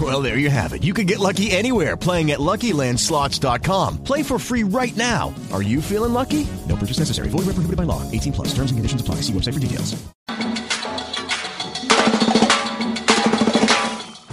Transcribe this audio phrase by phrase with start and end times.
[0.00, 0.82] Well, there you have it.
[0.82, 3.98] You can get lucky anywhere playing at LuckyLandSlots.com.
[4.02, 5.32] Play for free right now.
[5.52, 6.48] Are you feeling lucky?
[6.68, 7.28] No purchase necessary.
[7.28, 8.02] Void where prohibited by law.
[8.10, 8.48] 18 plus.
[8.48, 9.16] Terms and conditions apply.
[9.22, 9.94] See website for details.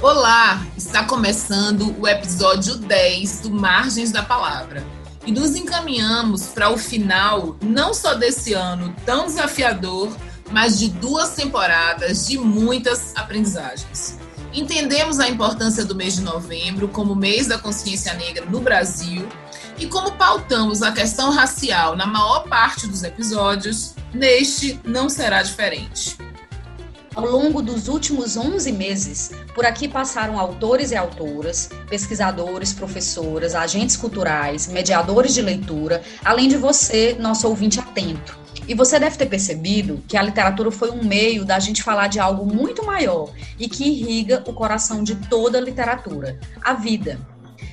[0.02, 0.66] Olá!
[0.76, 4.84] Está começando o episódio 10 do Margens da Palavra.
[5.28, 10.09] E nos encaminhamos para o final, não só desse ano tão desafiador,
[10.52, 14.21] mas de duas temporadas de muitas aprendizagens.
[14.54, 19.28] Entendemos a importância do mês de novembro como mês da consciência negra no Brasil
[19.80, 26.18] e como pautamos a questão racial na maior parte dos episódios, neste não será diferente.
[27.16, 33.98] Ao longo dos últimos 11 meses, por aqui passaram autores e autoras, pesquisadores, professoras, agentes
[33.98, 38.41] culturais, mediadores de leitura, além de você, nosso ouvinte atento.
[38.68, 42.20] E você deve ter percebido que a literatura foi um meio da gente falar de
[42.20, 47.20] algo muito maior e que irriga o coração de toda a literatura: a vida.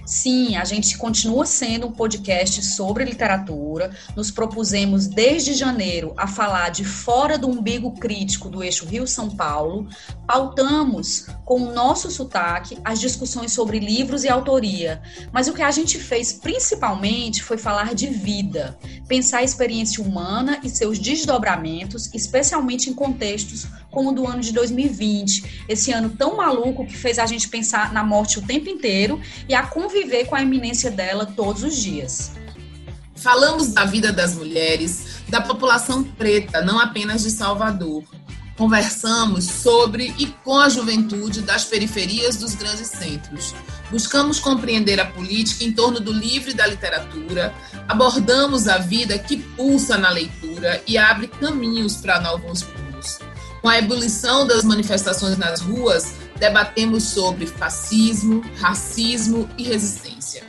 [0.08, 3.94] Sim, a gente continua sendo um podcast sobre literatura.
[4.16, 9.86] Nos propusemos desde janeiro a falar de fora do umbigo crítico do eixo Rio-São Paulo.
[10.26, 15.02] Pautamos com o nosso sotaque as discussões sobre livros e autoria.
[15.30, 20.58] Mas o que a gente fez principalmente foi falar de vida, pensar a experiência humana
[20.64, 23.66] e seus desdobramentos, especialmente em contextos
[23.98, 27.92] como o do ano de 2020, esse ano tão maluco que fez a gente pensar
[27.92, 32.30] na morte o tempo inteiro e a conviver com a iminência dela todos os dias.
[33.16, 38.04] Falamos da vida das mulheres, da população preta, não apenas de Salvador.
[38.56, 43.52] Conversamos sobre e com a juventude das periferias dos grandes centros.
[43.90, 47.52] Buscamos compreender a política em torno do livro e da literatura,
[47.88, 52.64] abordamos a vida que pulsa na leitura e abre caminhos para novos.
[53.68, 60.42] Com a ebulição das manifestações nas ruas, debatemos sobre fascismo, racismo e resistência.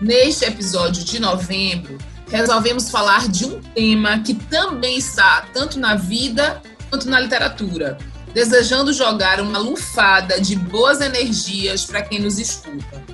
[0.00, 1.98] Neste episódio de novembro,
[2.30, 7.98] resolvemos falar de um tema que também está tanto na vida quanto na literatura,
[8.32, 13.04] desejando jogar uma lufada de boas energias para quem nos escuta.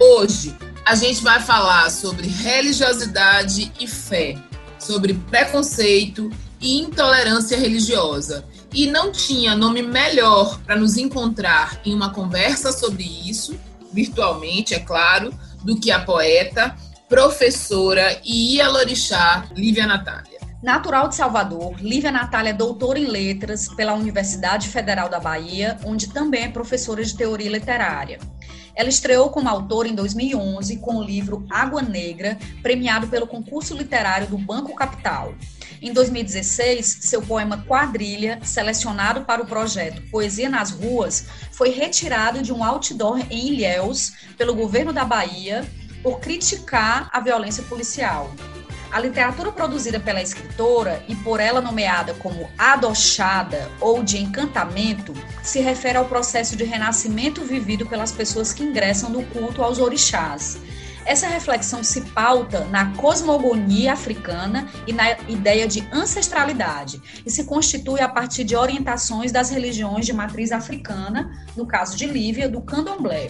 [0.00, 0.56] Hoje,
[0.86, 4.38] a gente vai falar sobre religiosidade e fé,
[4.78, 12.12] sobre preconceito e intolerância religiosa e não tinha nome melhor para nos encontrar em uma
[12.12, 13.56] conversa sobre isso,
[13.92, 16.74] virtualmente, é claro, do que a poeta,
[17.08, 20.40] professora e ialorixá Lívia Natália.
[20.60, 26.08] Natural de Salvador, Lívia Natália é doutora em letras pela Universidade Federal da Bahia, onde
[26.08, 28.18] também é professora de teoria literária.
[28.74, 34.26] Ela estreou como autora em 2011 com o livro Água Negra, premiado pelo concurso literário
[34.26, 35.34] do Banco Capital.
[35.82, 42.52] Em 2016, seu poema Quadrilha, selecionado para o projeto Poesia nas Ruas, foi retirado de
[42.52, 45.64] um outdoor em Ilhéus pelo governo da Bahia
[46.02, 48.32] por criticar a violência policial.
[48.94, 55.12] A literatura produzida pela escritora e por ela nomeada como adochada ou de encantamento
[55.42, 60.58] se refere ao processo de renascimento vivido pelas pessoas que ingressam no culto aos orixás.
[61.06, 68.00] Essa reflexão se pauta na cosmogonia africana e na ideia de ancestralidade e se constitui
[68.00, 73.28] a partir de orientações das religiões de matriz africana, no caso de Lívia, do candomblé.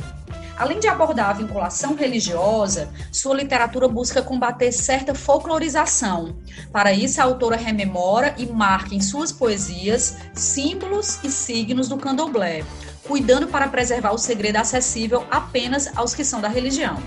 [0.57, 6.37] Além de abordar a vinculação religiosa, sua literatura busca combater certa folclorização.
[6.71, 12.65] Para isso, a autora rememora e marca em suas poesias símbolos e signos do candomblé,
[13.03, 17.03] cuidando para preservar o segredo acessível apenas aos que são da religião.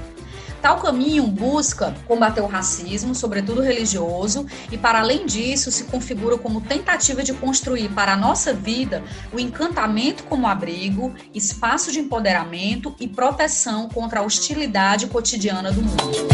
[0.68, 6.60] Tal caminho busca combater o racismo, sobretudo religioso, e para além disso se configura como
[6.60, 13.08] tentativa de construir para a nossa vida o encantamento como abrigo, espaço de empoderamento e
[13.08, 16.28] proteção contra a hostilidade cotidiana do mundo.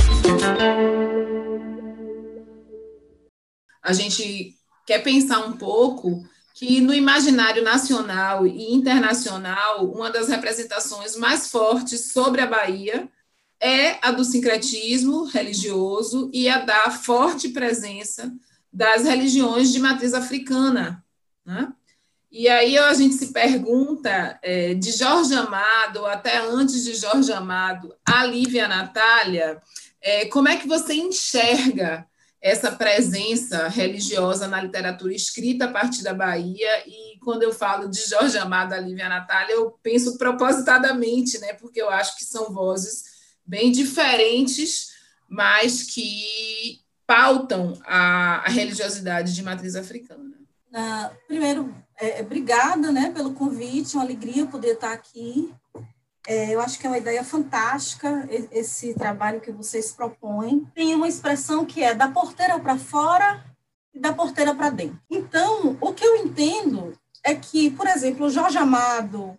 [3.83, 4.55] A gente
[4.87, 6.23] quer pensar um pouco
[6.55, 13.07] que no imaginário nacional e internacional, uma das representações mais fortes sobre a Bahia
[13.63, 18.29] é a do sincretismo religioso e a da forte presença
[18.71, 21.01] das religiões de matriz africana.
[21.45, 21.71] Né?
[22.29, 27.95] E aí a gente se pergunta, é, de Jorge Amado, até antes de Jorge Amado,
[28.05, 29.61] a Lívia Natália,
[30.01, 32.05] é, como é que você enxerga
[32.41, 36.83] essa presença religiosa na literatura escrita a partir da Bahia?
[36.85, 41.81] E quando eu falo de Jorge Amado, a Lívia Natália, eu penso propositadamente, né, porque
[41.81, 43.12] eu acho que são vozes
[43.45, 44.93] bem diferentes,
[45.29, 50.33] mas que pautam a, a religiosidade de matriz africana.
[51.27, 55.53] Primeiro, é, obrigada né, pelo convite, uma alegria poder estar aqui.
[56.25, 60.65] É, eu acho que é uma ideia fantástica esse trabalho que vocês propõem.
[60.73, 63.43] Tem uma expressão que é da porteira para fora
[63.93, 64.99] e da porteira para dentro.
[65.09, 69.37] Então, o que eu entendo é que, por exemplo, Jorge Amado,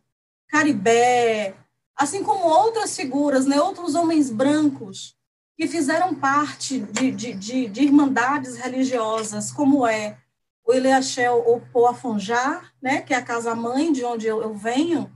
[0.49, 1.55] Caribé,
[1.97, 5.17] assim como outras figuras, né, outros homens brancos
[5.57, 10.19] que fizeram parte de, de, de, de irmandades religiosas, como é
[10.65, 15.13] o Eleachel ou Poafonjá, né, que é a casa-mãe de onde eu, eu venho,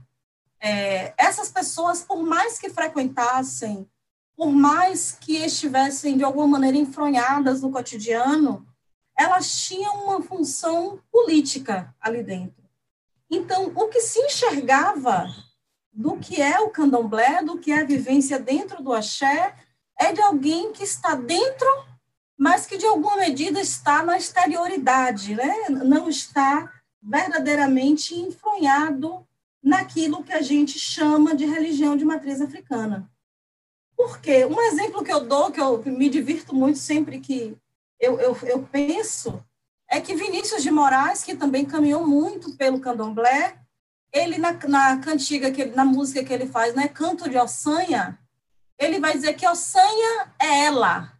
[0.61, 3.89] é, essas pessoas, por mais que frequentassem,
[4.35, 8.65] por mais que estivessem de alguma maneira enfronhadas no cotidiano,
[9.17, 12.63] elas tinham uma função política ali dentro.
[13.29, 15.27] Então, o que se enxergava
[15.91, 19.55] do que é o candomblé, do que é a vivência dentro do axé,
[19.99, 21.67] é de alguém que está dentro,
[22.37, 25.69] mas que de alguma medida está na exterioridade, né?
[25.69, 26.71] não está
[27.01, 29.25] verdadeiramente enfronhado
[29.61, 33.09] naquilo que a gente chama de religião de matriz africana.
[33.95, 34.45] Por quê?
[34.45, 37.57] Um exemplo que eu dou, que eu me divirto muito sempre que
[37.99, 39.43] eu, eu, eu penso,
[39.89, 43.58] é que Vinícius de Moraes, que também caminhou muito pelo candomblé,
[44.11, 48.17] ele na, na cantiga, que ele, na música que ele faz, né, Canto de Ossanha,
[48.77, 51.11] ele vai dizer que Ossanha é ela,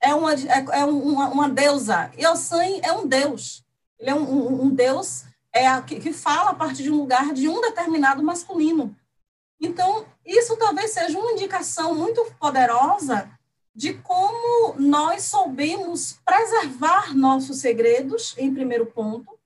[0.00, 3.64] é uma, é, é uma, uma deusa, e Ossanha é um deus,
[3.98, 6.96] ele é um, um, um deus é a, que, que fala a partir de um
[6.96, 8.96] lugar de um determinado masculino.
[9.60, 13.30] Então, isso talvez seja uma indicação muito poderosa
[13.74, 19.39] de como nós soubemos preservar nossos segredos, em primeiro ponto,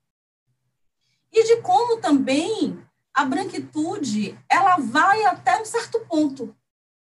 [1.34, 2.78] e de como também
[3.12, 6.54] a branquitude ela vai até um certo ponto,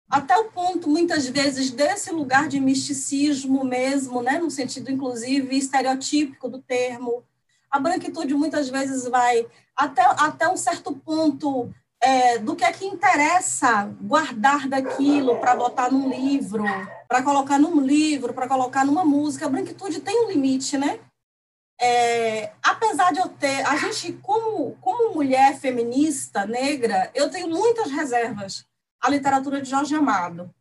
[0.08, 6.48] até o ponto muitas vezes desse lugar de misticismo mesmo, né, no sentido inclusive estereotípico
[6.48, 7.24] do termo.
[7.70, 9.46] A branquitude muitas vezes vai
[9.76, 15.92] até, até um certo ponto é, do que é que interessa guardar daquilo para botar
[15.92, 16.64] num livro,
[17.06, 19.46] para colocar num livro, para colocar numa música.
[19.46, 20.98] A branquitude tem um limite, né?
[21.82, 27.90] É, apesar de eu ter, a gente, como, como mulher feminista, negra, eu tenho muitas
[27.90, 28.66] reservas
[29.00, 30.54] à literatura de Jorge Amado.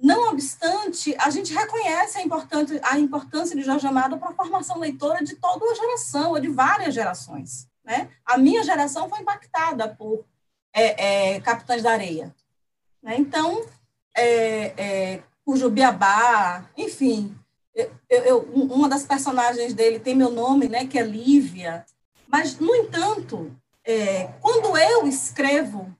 [0.00, 4.78] Não obstante, a gente reconhece a, importante, a importância de Jorge Amado para a formação
[4.78, 7.66] leitora de toda uma geração, ou de várias gerações.
[7.82, 8.08] Né?
[8.24, 10.24] A minha geração foi impactada por
[10.72, 12.32] é, é, Capitães da Areia.
[13.02, 13.16] Né?
[13.18, 13.66] Então,
[14.14, 17.36] é, é por Jubiabá, enfim,
[18.08, 21.84] eu, eu, uma das personagens dele tem meu nome, né, que é Lívia.
[22.28, 23.54] Mas, no entanto,
[23.84, 25.94] é, quando eu escrevo,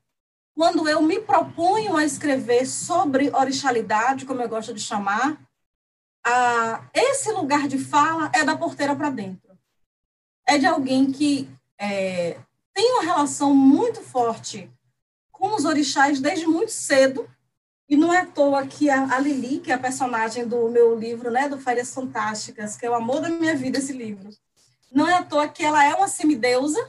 [0.54, 5.40] quando eu me proponho a escrever sobre orixalidade, como eu gosto de chamar,
[6.24, 9.56] a, esse lugar de fala é da porteira para dentro.
[10.46, 12.38] É de alguém que é,
[12.72, 14.70] tem uma relação muito forte
[15.30, 17.28] com os orixás desde muito cedo,
[17.88, 21.30] e não é à toa que a, Lili, que é a personagem do meu livro,
[21.30, 24.28] né, do Férias Fantásticas, que é o amor da minha vida, esse livro,
[24.90, 26.84] não é à toa que ela é uma semideusa,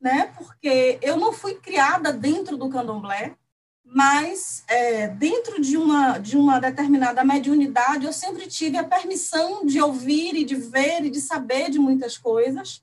[0.00, 3.36] né, porque eu não fui criada dentro do candomblé,
[3.84, 9.80] mas é, dentro de uma, de uma determinada mediunidade, eu sempre tive a permissão de
[9.80, 12.82] ouvir e de ver e de saber de muitas coisas,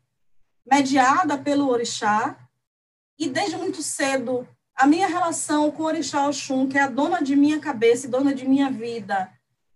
[0.65, 2.37] mediada pelo orixá,
[3.17, 7.19] e desde muito cedo a minha relação com o Orixá Oxum, que é a dona
[7.19, 9.33] de minha cabeça e dona de minha vida,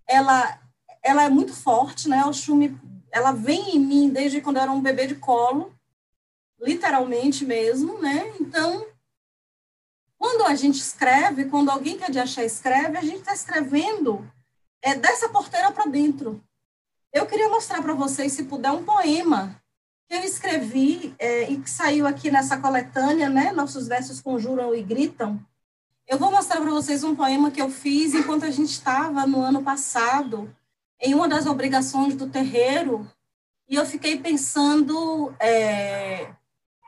[0.08, 0.60] ela,
[1.02, 2.24] ela é muito forte, né?
[2.26, 2.78] Oxum,
[3.12, 5.76] ela vem em mim desde quando eu era um bebê de colo,
[6.60, 8.32] literalmente mesmo, né?
[8.40, 8.86] Então,
[10.20, 14.24] quando a gente escreve, quando alguém que é de axé escreve, a gente está escrevendo
[14.84, 16.44] é, dessa porteira para dentro.
[17.12, 19.61] Eu queria mostrar para vocês, se puder, um poema
[20.12, 23.54] eu escrevi é, e que saiu aqui nessa coletânea, né?
[23.54, 25.40] Nossos versos conjuram e gritam.
[26.06, 29.42] Eu vou mostrar para vocês um poema que eu fiz enquanto a gente estava no
[29.42, 30.54] ano passado
[31.00, 33.10] em uma das obrigações do terreiro
[33.70, 36.30] e eu fiquei pensando é,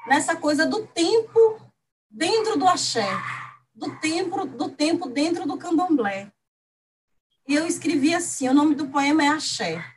[0.05, 1.61] nessa coisa do tempo
[2.11, 3.07] dentro do axé,
[3.73, 6.29] do tempo, do tempo dentro do candomblé.
[7.47, 9.92] E eu escrevi assim, o nome do poema é Axé.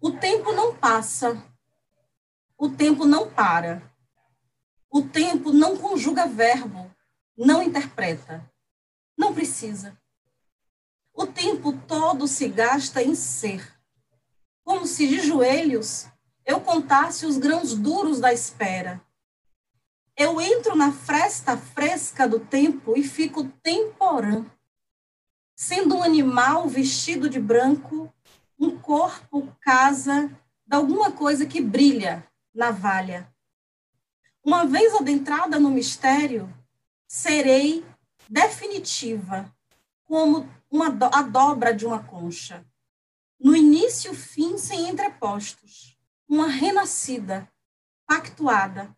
[0.00, 1.42] O tempo não passa,
[2.56, 3.82] o tempo não para.
[4.90, 6.90] O tempo não conjuga verbo,
[7.36, 8.48] não interpreta.
[9.16, 9.98] Não precisa.
[11.12, 13.76] O tempo todo se gasta em ser.
[14.62, 16.06] Como se de joelhos
[16.46, 19.04] eu contasse os grãos duros da espera.
[20.16, 24.46] Eu entro na fresta fresca do tempo e fico temporã.
[25.56, 28.12] Sendo um animal vestido de branco,
[28.58, 30.28] um corpo casa
[30.66, 33.32] de alguma coisa que brilha na valha.
[34.44, 36.52] Uma vez adentrada no mistério,
[37.06, 37.84] serei
[38.28, 39.54] definitiva,
[40.04, 42.64] como uma a dobra de uma concha.
[43.38, 45.96] No início e fim sem entrepostos,
[46.28, 47.48] uma renascida,
[48.06, 48.94] pactuada.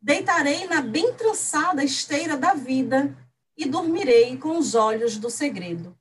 [0.00, 3.16] Deitarei na bem trançada esteira da vida
[3.56, 5.96] e dormirei com os olhos do segredo.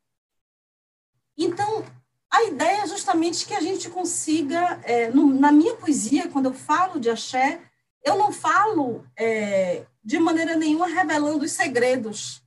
[1.38, 1.84] Então,
[2.32, 6.54] a ideia é justamente que a gente consiga, é, no, na minha poesia, quando eu
[6.54, 7.62] falo de axé,
[8.04, 12.42] eu não falo é, de maneira nenhuma revelando os segredos,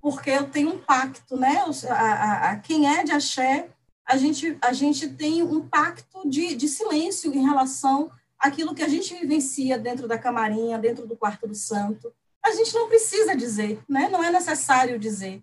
[0.00, 1.62] porque eu tenho um pacto, né?
[1.88, 3.68] A, a, a, quem é de axé,
[4.04, 8.88] a gente, a gente tem um pacto de, de silêncio em relação àquilo que a
[8.88, 12.12] gente vivencia dentro da camarinha, dentro do quarto do santo.
[12.42, 14.08] A gente não precisa dizer, né?
[14.08, 15.40] Não é necessário dizer.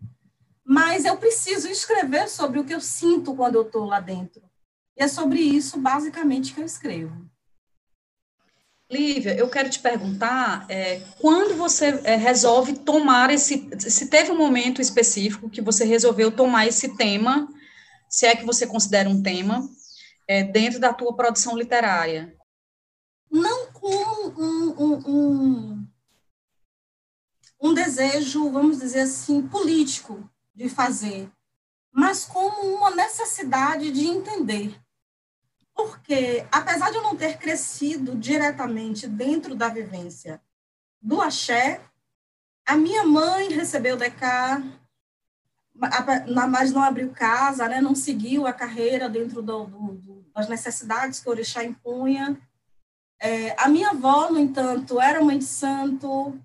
[0.69, 4.43] Mas eu preciso escrever sobre o que eu sinto quando eu estou lá dentro.
[4.97, 7.25] E é sobre isso, basicamente, que eu escrevo.
[8.91, 14.37] Lívia, eu quero te perguntar, é, quando você é, resolve tomar esse, se teve um
[14.37, 17.47] momento específico que você resolveu tomar esse tema,
[18.09, 19.65] se é que você considera um tema,
[20.27, 22.35] é, dentro da tua produção literária?
[23.31, 25.87] Não como um, um, um,
[27.61, 31.31] um desejo, vamos dizer assim, político de fazer,
[31.91, 34.77] mas como uma necessidade de entender
[35.77, 40.41] porque, apesar de eu não ter crescido diretamente dentro da vivência
[40.99, 41.79] do axé,
[42.65, 44.25] a minha mãe recebeu o DK,
[46.33, 47.79] mas não abriu casa, né?
[47.79, 52.35] não seguiu a carreira dentro do, do, das necessidades que o orixá impunha.
[53.21, 56.35] É, a minha avó, no entanto, era mãe de santo.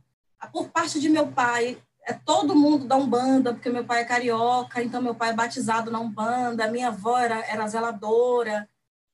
[0.52, 4.82] Por parte de meu pai, é todo mundo da Umbanda, porque meu pai é carioca,
[4.82, 8.68] então meu pai é batizado na Umbanda, minha avó era, era zeladora.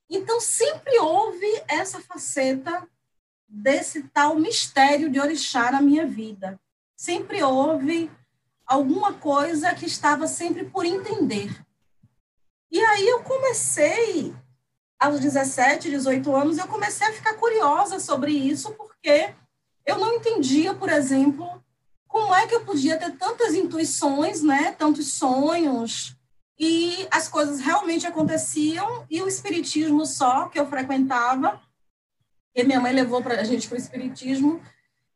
[0.08, 2.88] Então, sempre houve essa faceta
[3.46, 6.58] desse tal mistério de orixá na minha vida.
[6.96, 8.10] Sempre houve
[8.66, 11.50] alguma coisa que estava sempre por entender.
[12.70, 14.34] E aí eu comecei,
[14.98, 19.34] aos 17, 18 anos, eu comecei a ficar curiosa sobre isso, porque
[19.86, 21.62] eu não entendia, por exemplo,
[22.08, 26.16] como é que eu podia ter tantas intuições, né, tantos sonhos,
[26.58, 31.60] e as coisas realmente aconteciam, e o espiritismo só, que eu frequentava,
[32.52, 34.60] que minha mãe levou para a gente para o espiritismo,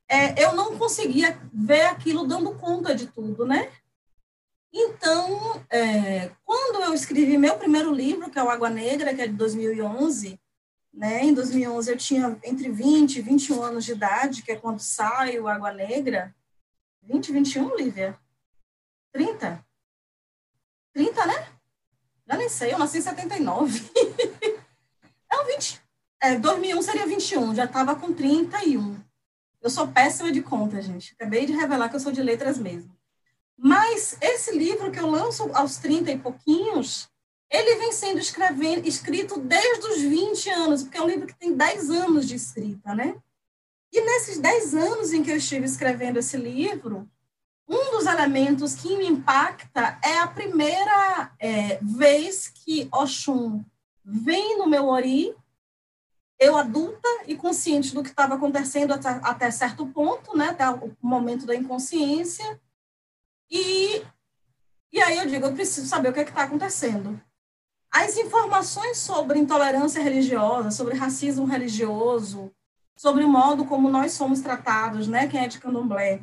[0.09, 3.71] é, eu não conseguia ver aquilo dando conta de tudo, né?
[4.73, 9.27] Então, é, quando eu escrevi meu primeiro livro, que é o Água Negra, que é
[9.27, 10.39] de 2011,
[10.93, 11.25] né?
[11.25, 15.39] Em 2011 eu tinha entre 20 e 21 anos de idade, que é quando sai
[15.39, 16.35] o Água Negra.
[17.03, 18.19] 20, 21, Lívia?
[19.13, 19.65] 30?
[20.95, 21.49] 30, né?
[22.29, 23.91] Já nem sei, eu nasci em 79.
[25.31, 25.83] é um 20.
[26.21, 28.97] É, 2001 seria 21, já estava com 31.
[29.61, 31.15] Eu sou péssima de conta, gente.
[31.15, 32.97] Acabei de revelar que eu sou de letras mesmo.
[33.57, 37.09] Mas esse livro que eu lanço aos 30 e pouquinhos,
[37.51, 41.91] ele vem sendo escrito desde os 20 anos, porque é um livro que tem 10
[41.91, 43.15] anos de escrita, né?
[43.93, 47.09] E nesses 10 anos em que eu estive escrevendo esse livro,
[47.69, 53.65] um dos elementos que me impacta é a primeira é, vez que Oxum
[54.05, 55.35] vem no meu ori,
[56.39, 60.97] eu adulta e consciente do que estava acontecendo até, até, certo ponto, né, até o
[61.01, 62.61] momento da inconsciência,
[63.51, 64.03] e,
[64.91, 67.21] e aí eu digo, eu preciso saber o que é está acontecendo.
[67.91, 72.51] As informações sobre intolerância religiosa, sobre racismo religioso,
[73.03, 76.23] sobre o modo como nós somos tratados, né, quem é de candomblé,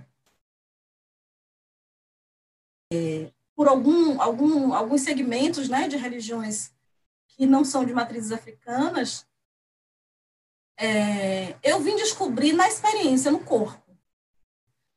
[2.94, 6.74] é, por algum, algum, alguns segmentos né, de religiões
[7.28, 9.28] que não são de matrizes africanas,
[10.78, 13.94] é, eu vim descobrir na experiência, no corpo.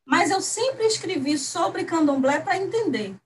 [0.05, 3.19] Mas eu sempre escrevi sobre candomblé para entender.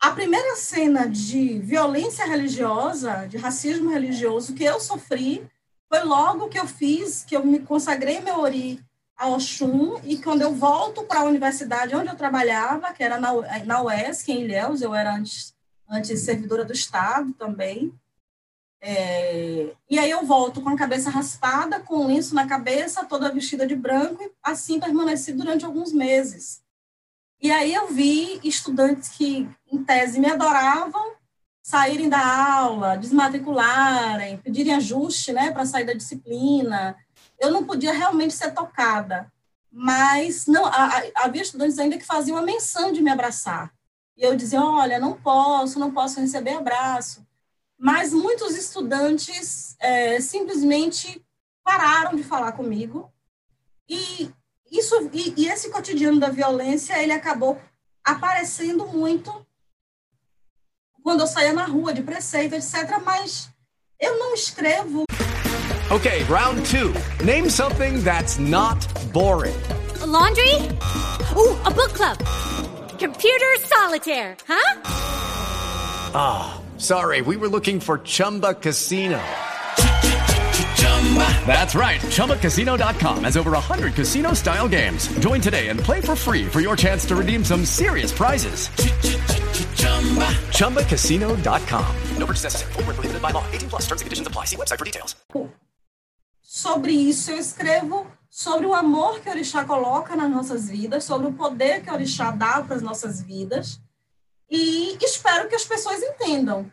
[0.00, 5.48] a primeira cena de violência religiosa, de racismo religioso que eu sofri,
[5.88, 8.80] foi logo que eu fiz, que eu me consagrei meu ori
[9.16, 13.32] a Oxum, e quando eu volto para a universidade onde eu trabalhava, que era na,
[13.64, 15.54] na UESC, em Ilhéus, eu era antes,
[15.88, 17.92] antes servidora do Estado também,
[18.80, 23.32] é, e aí eu volto com a cabeça raspada, com um lenço na cabeça, toda
[23.32, 26.62] vestida de branco, e assim permaneci durante alguns meses.
[27.40, 31.12] E aí eu vi estudantes que, em tese, me adoravam,
[31.68, 36.96] saírem da aula, desmatricularem, pedirem ajuste né, para sair da disciplina.
[37.38, 39.30] Eu não podia realmente ser tocada,
[39.70, 40.64] mas não
[41.14, 43.70] havia estudantes ainda que faziam a menção de me abraçar.
[44.16, 47.22] E eu dizia, olha, não posso, não posso receber abraço.
[47.78, 51.22] Mas muitos estudantes é, simplesmente
[51.62, 53.12] pararam de falar comigo
[53.86, 54.30] e
[54.72, 57.60] isso e, e esse cotidiano da violência ele acabou
[58.02, 59.46] aparecendo muito
[61.08, 63.00] quando eu saía na rua de preceito, etc.
[63.02, 63.48] Mas
[63.98, 65.04] eu não escrevo.
[65.90, 66.92] Okay, round two.
[67.24, 68.76] Name something that's not
[69.10, 69.56] boring.
[70.02, 70.54] A laundry?
[71.34, 72.18] Ooh, a book club.
[72.98, 74.82] Computer solitaire, huh?
[76.14, 77.22] Ah, oh, sorry.
[77.22, 79.18] We were looking for Chumba Casino.
[81.46, 82.02] That's right.
[82.02, 85.08] ChumbaCasino.com has over 100 casino style games.
[85.20, 88.68] Join today and play for free for your chance to redeem some serious prizes.
[90.52, 91.86] ChumbaCasino.com.
[92.18, 92.72] No purchase necessary.
[92.74, 93.44] Full prohibited by law.
[93.52, 94.44] 18 plus terms and conditions apply.
[94.46, 95.16] See website for details.
[96.42, 101.28] Sobre isso, eu escrevo sobre o amor que o Orixá coloca nas nossas vidas, sobre
[101.28, 103.80] o poder que o Orixá dá para as nossas vidas.
[104.50, 106.70] E espero que as pessoas entendam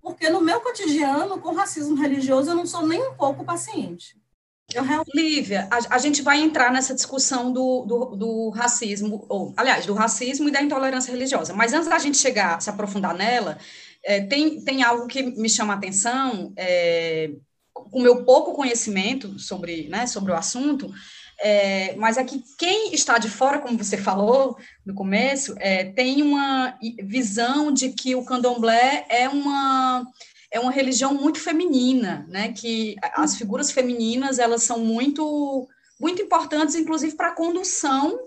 [0.00, 4.16] porque no meu cotidiano, com racismo religioso, eu não sou nem um pouco paciente.
[4.74, 4.84] Eu.
[5.14, 9.94] Lívia, a, a, gente vai entrar nessa discussão do, do, do, racismo, ou, aliás, do
[9.94, 11.54] racismo e da intolerância religiosa.
[11.54, 13.58] Mas antes da gente chegar, se aprofundar nela,
[14.04, 17.30] é, tem, tem algo que me chama a atenção, é,
[17.72, 20.92] com o meu pouco conhecimento sobre, né, sobre o assunto,
[21.40, 26.20] é, mas é que quem está de fora, como você falou no começo, é, tem
[26.20, 30.04] uma visão de que o candomblé é uma
[30.50, 32.52] é uma religião muito feminina, né?
[32.52, 35.68] Que as figuras femininas elas são muito
[36.00, 38.18] muito importantes, inclusive para a condução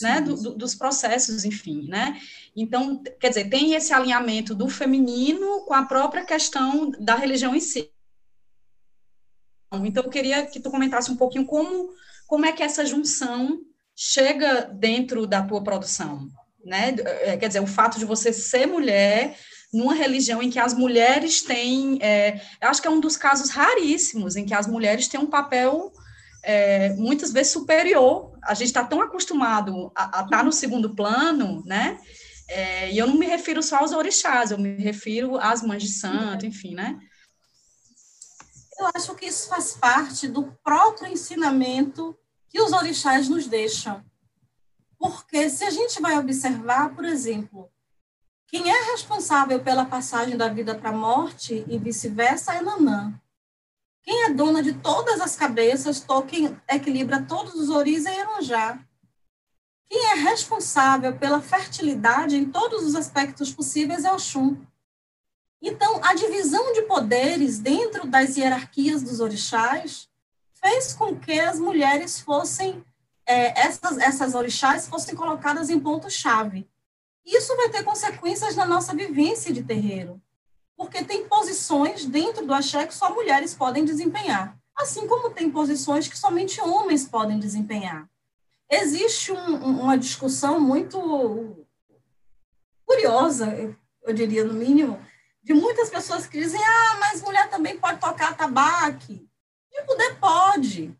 [0.00, 2.20] né, do, do, dos processos, enfim, né?
[2.54, 7.60] Então, quer dizer, tem esse alinhamento do feminino com a própria questão da religião em
[7.60, 7.90] si.
[9.72, 11.94] Então, eu queria que tu comentasse um pouquinho como
[12.26, 13.60] como é que essa junção
[13.94, 16.28] chega dentro da tua produção,
[16.64, 16.94] né?
[17.22, 19.38] É, quer dizer, o fato de você ser mulher
[19.72, 24.36] numa religião em que as mulheres têm, é, acho que é um dos casos raríssimos
[24.36, 25.92] em que as mulheres têm um papel
[26.42, 28.32] é, muitas vezes superior.
[28.42, 31.98] A gente está tão acostumado a estar tá no segundo plano, né?
[32.48, 35.88] É, e eu não me refiro só aos orixás, eu me refiro às mães de
[35.88, 36.98] santo, enfim, né?
[38.78, 42.16] Eu acho que isso faz parte do próprio ensinamento
[42.48, 44.04] que os orixás nos deixam.
[44.98, 47.68] Porque se a gente vai observar, por exemplo,
[48.46, 53.12] quem é responsável pela passagem da vida para a morte e vice-versa é Nanã.
[54.02, 58.78] Quem é dona de todas as cabeças, quem equilibra todos os oris é Eranjá.
[59.88, 64.56] Quem é responsável pela fertilidade em todos os aspectos possíveis é Oxum.
[65.60, 70.08] Então, a divisão de poderes dentro das hierarquias dos orixás
[70.54, 72.84] fez com que as mulheres fossem,
[73.26, 76.68] é, essas, essas orixás fossem colocadas em ponto-chave.
[77.26, 80.22] Isso vai ter consequências na nossa vivência de terreiro,
[80.76, 86.06] porque tem posições dentro do axé que só mulheres podem desempenhar, assim como tem posições
[86.06, 88.08] que somente homens podem desempenhar.
[88.70, 91.66] Existe um, uma discussão muito
[92.84, 95.04] curiosa, eu diria no mínimo,
[95.42, 99.28] de muitas pessoas que dizem: ah, mas mulher também pode tocar tabaque.
[99.72, 100.96] E poder pode.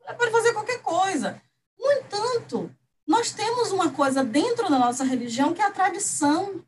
[0.00, 1.40] Mulher pode fazer qualquer coisa.
[1.78, 2.74] No entanto,
[3.06, 6.62] nós temos uma coisa dentro da nossa religião que é a tradição.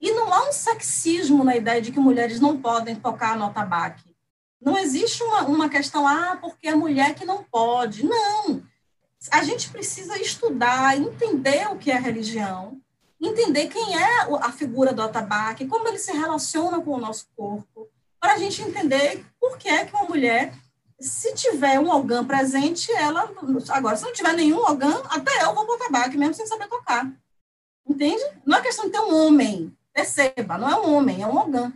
[0.00, 4.14] E não há um sexismo na ideia de que mulheres não podem tocar no tabaque.
[4.60, 8.04] Não existe uma, uma questão, ah, porque é mulher que não pode.
[8.04, 8.62] Não.
[9.30, 12.80] A gente precisa estudar, entender o que é religião,
[13.20, 17.88] entender quem é a figura do atabaque, como ele se relaciona com o nosso corpo,
[18.20, 20.52] para a gente entender por que é que uma mulher,
[20.98, 23.30] se tiver um ogã presente, ela.
[23.70, 26.68] Agora, se não tiver nenhum ogã, até eu vou para o atabaque, mesmo sem saber
[26.68, 27.10] tocar.
[27.86, 28.22] Entende?
[28.44, 29.76] Não é questão de ter um homem.
[29.92, 31.72] Perceba, não é um homem, é um ogã.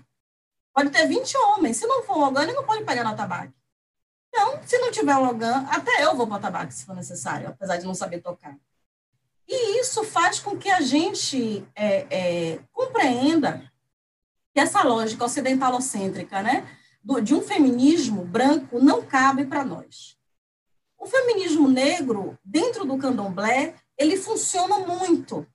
[0.74, 1.76] Pode ter 20 homens.
[1.76, 3.52] Se não for um ogã, ele não pode pegar no atabaque.
[4.28, 7.48] Então, se não tiver um ogã, até eu vou para o atabaque, se for necessário,
[7.48, 8.56] apesar de não saber tocar.
[9.46, 13.70] E isso faz com que a gente é, é, compreenda
[14.54, 16.66] que essa lógica ocidentalocêntrica, né,
[17.02, 20.16] do, de um feminismo branco não cabe para nós.
[20.98, 25.46] O feminismo negro, dentro do candomblé, ele funciona muito,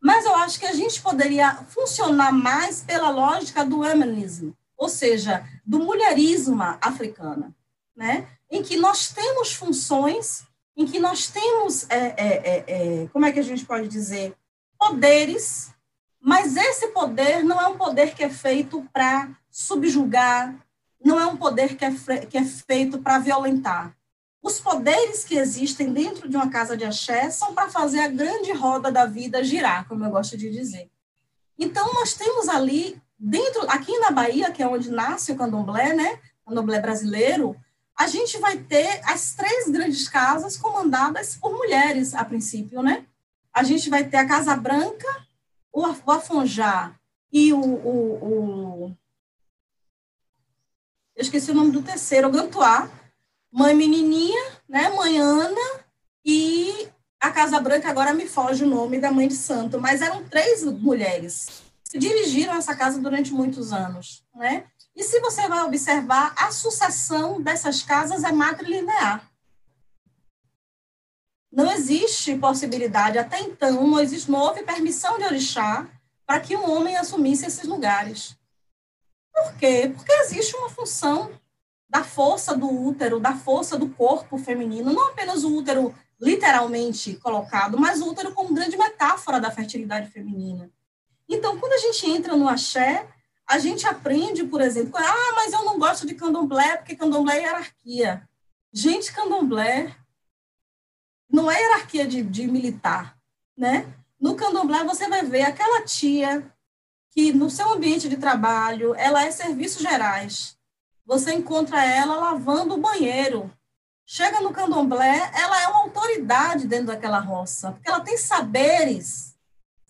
[0.00, 5.44] mas eu acho que a gente poderia funcionar mais pela lógica do feminismo, ou seja,
[5.66, 7.54] do mulherismo africano,
[7.96, 8.28] né?
[8.50, 10.44] em que nós temos funções,
[10.76, 12.64] em que nós temos, é, é, é,
[13.02, 14.34] é, como é que a gente pode dizer,
[14.78, 15.70] poderes,
[16.20, 20.54] mas esse poder não é um poder que é feito para subjugar,
[21.04, 21.90] não é um poder que é,
[22.26, 23.96] que é feito para violentar.
[24.42, 28.52] Os poderes que existem dentro de uma casa de axé são para fazer a grande
[28.52, 30.90] roda da vida girar, como eu gosto de dizer.
[31.58, 36.20] Então, nós temos ali, dentro, aqui na Bahia, que é onde nasce o candomblé, né,
[36.44, 37.56] o candomblé brasileiro,
[37.98, 43.04] a gente vai ter as três grandes casas comandadas por mulheres, a princípio, né?
[43.52, 45.26] A gente vai ter a Casa Branca,
[45.72, 46.94] o Afonjá
[47.32, 48.96] e o, o, o
[51.18, 52.88] eu esqueci o nome do terceiro, Gantuá,
[53.50, 55.60] Mãe Menininha, né, Mãe Ana
[56.24, 60.22] e a Casa Branca, agora me foge o nome da Mãe de Santo, mas eram
[60.28, 64.66] três mulheres que dirigiram essa casa durante muitos anos, né?
[64.94, 69.28] E se você vai observar, a sucessão dessas casas é matrilinear.
[71.50, 75.84] Não existe possibilidade, até então, não, existe, não houve permissão de orixá
[76.24, 78.37] para que um homem assumisse esses lugares.
[79.42, 79.92] Por quê?
[79.94, 81.30] Porque existe uma função
[81.88, 87.78] da força do útero, da força do corpo feminino, não apenas o útero literalmente colocado,
[87.78, 90.70] mas o útero como grande metáfora da fertilidade feminina.
[91.28, 93.06] Então, quando a gente entra no axé,
[93.46, 97.42] a gente aprende, por exemplo, ah, mas eu não gosto de candomblé porque candomblé é
[97.42, 98.28] hierarquia.
[98.72, 99.94] Gente, candomblé
[101.30, 103.16] não é hierarquia de, de militar,
[103.56, 103.86] né?
[104.20, 106.52] No candomblé você vai ver aquela tia
[107.10, 110.56] que no seu ambiente de trabalho, ela é serviços gerais.
[111.04, 113.50] Você encontra ela lavando o banheiro.
[114.04, 119.36] Chega no candomblé, ela é uma autoridade dentro daquela roça, porque ela tem saberes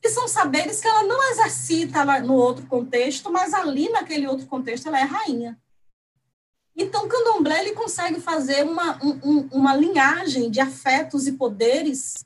[0.00, 4.86] que são saberes que ela não exercita no outro contexto, mas ali naquele outro contexto
[4.86, 5.58] ela é rainha.
[6.76, 12.24] Então, o candomblé ele consegue fazer uma, um, uma linhagem de afetos e poderes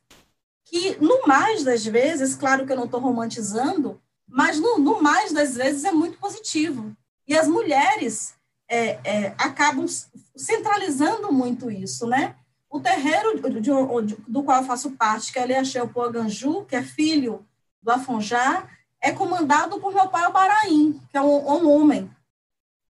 [0.66, 3.98] que, no mais das vezes, claro que eu não estou romantizando,
[4.33, 6.97] mas no, no, mais das vezes é muito positivo.
[7.29, 8.35] E as mulheres
[8.68, 9.87] é, é, acabam
[10.35, 12.35] centralizando muito isso, né?
[12.68, 16.83] O terreiro de, de, do qual eu faço parte, que é Aliaxé Poaganju, que é
[16.83, 17.47] filho
[17.83, 18.66] do Afonjá
[19.03, 22.09] é comandado por meu pai Baraim, que é um, um homem.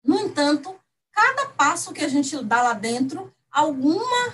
[0.04, 0.76] No entanto,
[1.12, 4.34] cada passo que a gente dá lá dentro, alguma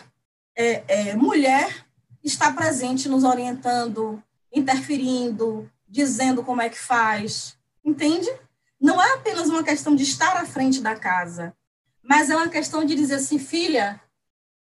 [0.56, 1.86] é, é, mulher
[2.24, 8.30] está presente nos orientando, interferindo, dizendo como é que faz, entende?
[8.80, 11.56] Não é apenas uma questão de estar à frente da casa,
[12.04, 14.02] mas é uma questão de dizer assim, filha,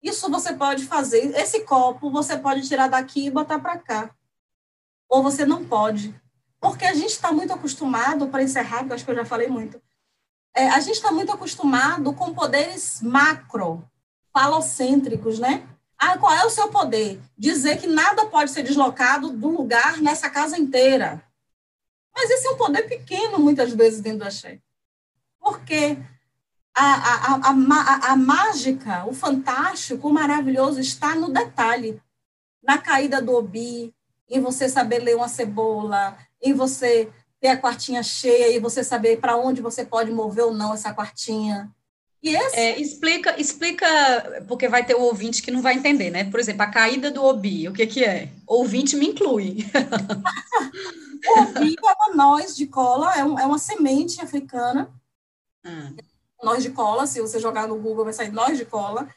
[0.02, 4.16] isso você pode fazer, esse copo você pode tirar daqui e botar para cá
[5.08, 6.16] ou você não pode.
[6.60, 9.82] Porque a gente está muito acostumado, para encerrar, acho que eu já falei muito,
[10.56, 13.84] é, a gente está muito acostumado com poderes macro,
[14.34, 15.68] falocêntricos, né?
[16.04, 17.22] Ah, qual é o seu poder?
[17.38, 21.24] Dizer que nada pode ser deslocado do lugar nessa casa inteira.
[22.12, 24.60] Mas esse é um poder pequeno, muitas vezes, dentro do axé.
[25.40, 26.00] Porque
[26.74, 32.02] a, a, a, a, mágica, o fantástico, o maravilhoso está no detalhe.
[32.64, 33.94] Na caída do obi,
[34.28, 39.20] em você saber ler uma cebola, em você ter a quartinha cheia e você saber
[39.20, 41.72] para onde você pode mover ou não essa quartinha.
[42.24, 42.56] Esse...
[42.56, 46.30] É, explica, explica, porque vai ter o ouvinte que não vai entender, né?
[46.30, 48.30] Por exemplo, a caída do obi, o que que é?
[48.46, 49.66] Ouvinte me inclui.
[51.28, 54.92] o obi é uma noz de cola, é, um, é uma semente africana.
[55.66, 55.96] Hum.
[56.44, 59.08] Noz de cola, se você jogar no Google vai sair noz de cola.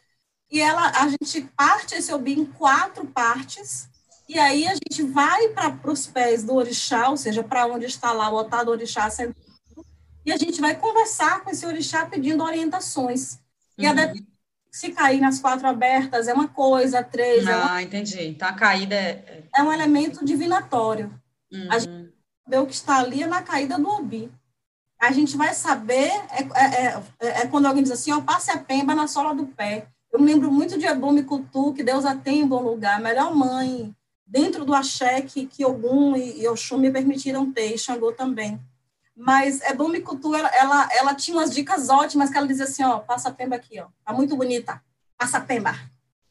[0.50, 3.88] E ela, a gente parte esse obi em quatro partes,
[4.26, 8.12] e aí a gente vai para os pés do orixá, ou seja, para onde está
[8.12, 9.53] lá o altar do orixá sentado,
[10.24, 13.38] e a gente vai conversar com esse orixá pedindo orientações.
[13.76, 13.92] E uhum.
[13.92, 14.14] a
[14.70, 17.46] se cair nas quatro abertas é uma coisa, três...
[17.46, 17.82] Ah, é uma...
[17.82, 18.22] entendi.
[18.26, 19.44] Então, a caída é...
[19.54, 21.12] É um elemento divinatório.
[21.52, 21.68] Uhum.
[21.70, 22.12] A gente
[22.48, 24.30] vê o que está ali é na caída do obi.
[25.00, 28.58] A gente vai saber, é, é, é, é quando alguém diz assim, ó, passe a
[28.58, 29.86] pemba na sola do pé.
[30.10, 33.34] Eu me lembro muito de Ebum Kutu, que Deus a tem em bom lugar, melhor
[33.34, 33.94] mãe,
[34.26, 38.60] dentro do axé que, que Ogum e, e Oxum me permitiram ter, e Xangô também.
[39.16, 42.98] Mas é bom Micutu, ela, ela, tinha umas dicas ótimas, que ela dizia assim, ó,
[42.98, 44.82] passa a pemba aqui, ó, tá muito bonita,
[45.16, 45.72] passa a pemba,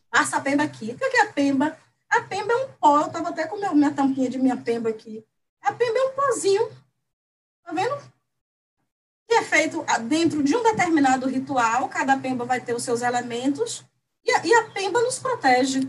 [0.09, 0.91] passa a pemba aqui.
[0.91, 1.77] O que é a pemba?
[2.09, 4.89] A pemba é um pó, eu estava até com meu, minha tampinha de minha pemba
[4.89, 5.25] aqui.
[5.61, 6.69] A pemba é um pozinho,
[7.63, 7.97] tá vendo?
[9.27, 13.85] Que é feito dentro de um determinado ritual, cada pemba vai ter os seus elementos,
[14.25, 15.87] e a, e a pemba nos protege.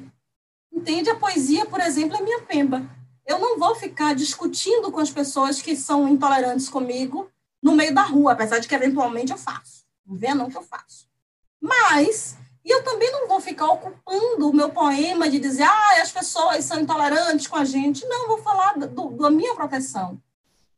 [0.72, 1.10] Entende?
[1.10, 2.88] A poesia, por exemplo, é minha pemba.
[3.26, 7.30] Eu não vou ficar discutindo com as pessoas que são intolerantes comigo
[7.62, 9.84] no meio da rua, apesar de que eventualmente eu faço.
[10.06, 11.08] Vê não que eu faço.
[11.60, 16.10] Mas e eu também não vou ficar ocupando o meu poema de dizer, ah, as
[16.10, 18.06] pessoas são intolerantes com a gente.
[18.06, 20.18] Não, vou falar do, da minha proteção,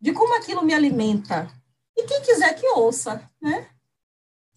[0.01, 1.49] de como aquilo me alimenta.
[1.97, 3.69] E quem quiser que ouça, né?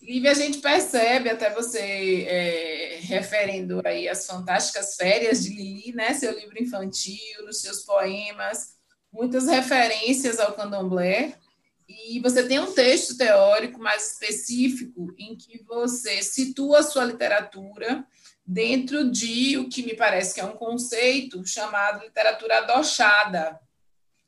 [0.01, 6.13] Lívia, a gente percebe, até você é, referendo aí as fantásticas férias de Lili, né,
[6.13, 8.75] seu livro infantil, nos seus poemas,
[9.11, 11.35] muitas referências ao candomblé,
[11.87, 18.05] e você tem um texto teórico mais específico em que você situa a sua literatura
[18.45, 23.59] dentro de o que me parece que é um conceito chamado literatura adochada.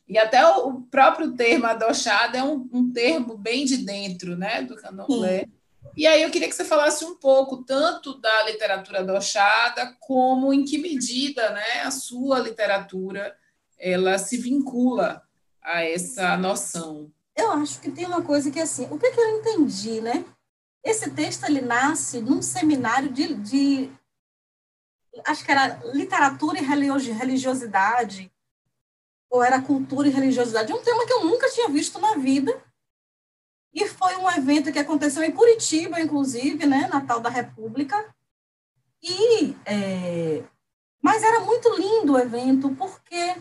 [0.07, 4.75] E até o próprio termo adochada é um, um termo bem de dentro né, do
[4.75, 5.45] candomblé.
[5.45, 5.61] Sim.
[5.95, 10.63] E aí eu queria que você falasse um pouco tanto da literatura adochada, como em
[10.63, 13.35] que medida né, a sua literatura
[13.77, 15.23] ela se vincula
[15.61, 19.19] a essa noção eu acho que tem uma coisa que é assim, o que, que
[19.19, 20.25] eu entendi, né?
[20.83, 23.91] Esse texto ele nasce num seminário de, de
[25.25, 28.31] acho que era literatura e religiosidade,
[29.29, 32.63] ou era cultura e religiosidade, um tema que eu nunca tinha visto na vida.
[33.73, 38.13] E foi um evento que aconteceu em Curitiba, inclusive, né, Natal da República.
[39.01, 40.43] E, é,
[41.01, 43.36] mas era muito lindo o evento, porque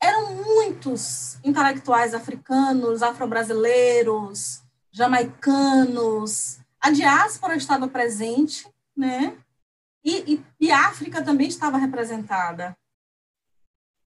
[0.00, 9.38] eram muitos intelectuais africanos, afro-brasileiros, jamaicanos, a diáspora estava presente, né?
[10.04, 12.76] E, e, e, África também estava representada.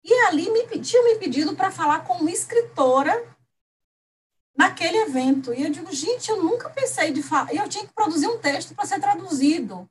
[0.04, 3.36] E ali me tinham me pedido para falar como escritora
[4.56, 5.52] naquele evento.
[5.52, 7.54] E eu digo, gente, eu nunca pensei de falar.
[7.54, 9.88] Eu tinha que produzir um texto para ser traduzido.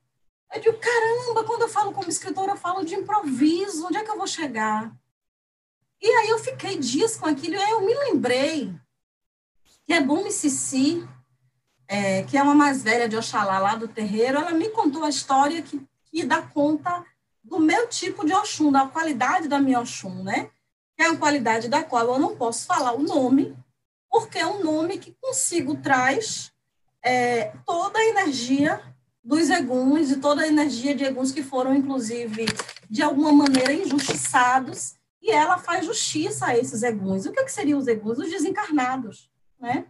[0.54, 4.12] Eu digo, caramba, quando eu falo como escritora, eu falo de improviso, onde é que
[4.12, 4.91] eu vou chegar?
[6.02, 8.74] E aí eu fiquei dias com aquilo, e aí eu me lembrei
[9.86, 11.08] que é bom Mississi,
[11.88, 15.10] é, que é uma mais velha de Oxalá, lá do terreiro, ela me contou a
[15.10, 17.06] história que, que dá conta
[17.43, 20.50] do meu tipo de Oxum, da qualidade da minha Oxum, né?
[20.95, 23.56] Que é uma qualidade da qual eu não posso falar o nome,
[24.12, 26.52] porque é um nome que consigo traz
[27.04, 28.82] é, toda a energia
[29.24, 32.45] dos eguns e toda a energia de eguns que foram, inclusive,
[32.89, 37.26] de alguma maneira injustiçados e ela faz justiça a esses eguns.
[37.26, 38.17] O que, é que seriam os eguns?
[38.17, 39.86] Os desencarnados, né?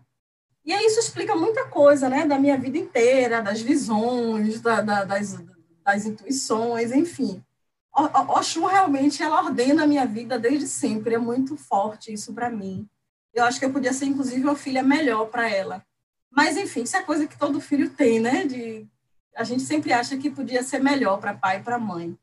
[0.64, 5.04] E aí isso explica muita coisa, né, da minha vida inteira, das visões, da, da,
[5.04, 5.42] das,
[5.84, 7.44] das intuições, enfim.
[7.92, 12.88] Oxum realmente ela ordena a minha vida desde sempre, é muito forte isso para mim.
[13.34, 15.86] Eu acho que eu podia ser inclusive uma filha melhor para ela.
[16.30, 18.46] Mas enfim, isso é coisa que todo filho tem, né?
[18.46, 18.88] De
[19.36, 22.18] a gente sempre acha que podia ser melhor para pai e para mãe.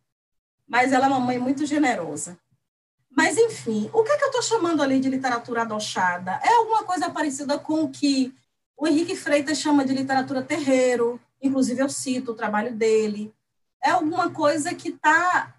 [0.67, 2.39] Mas ela é uma mãe muito generosa.
[3.11, 6.39] Mas, enfim, o que, é que eu estou chamando ali de literatura adochada?
[6.45, 8.33] É alguma coisa parecida com o que
[8.77, 13.35] o Henrique Freitas chama de literatura terreiro, inclusive eu cito o trabalho dele.
[13.83, 15.53] É alguma coisa que está.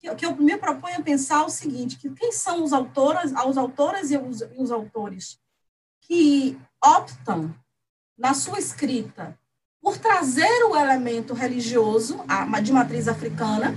[0.00, 3.58] Que, que eu me proponho a pensar o seguinte: que quem são os autoras, os
[3.58, 5.38] autoras e os, e os autores
[6.00, 7.54] que optam
[8.18, 9.38] na sua escrita
[9.80, 12.18] por trazer o elemento religioso
[12.62, 13.74] de matriz africana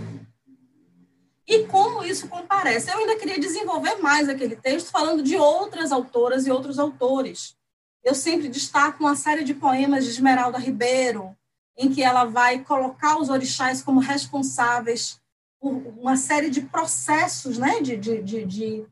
[1.48, 2.90] e como isso comparece.
[2.90, 7.56] Eu ainda queria desenvolver mais aquele texto falando de outras autoras e outros autores.
[8.04, 11.36] Eu sempre destaco uma série de poemas de Esmeralda Ribeiro,
[11.78, 15.20] em que ela vai colocar os orixás como responsáveis
[15.70, 18.86] uma série de processos né, de, de, de, de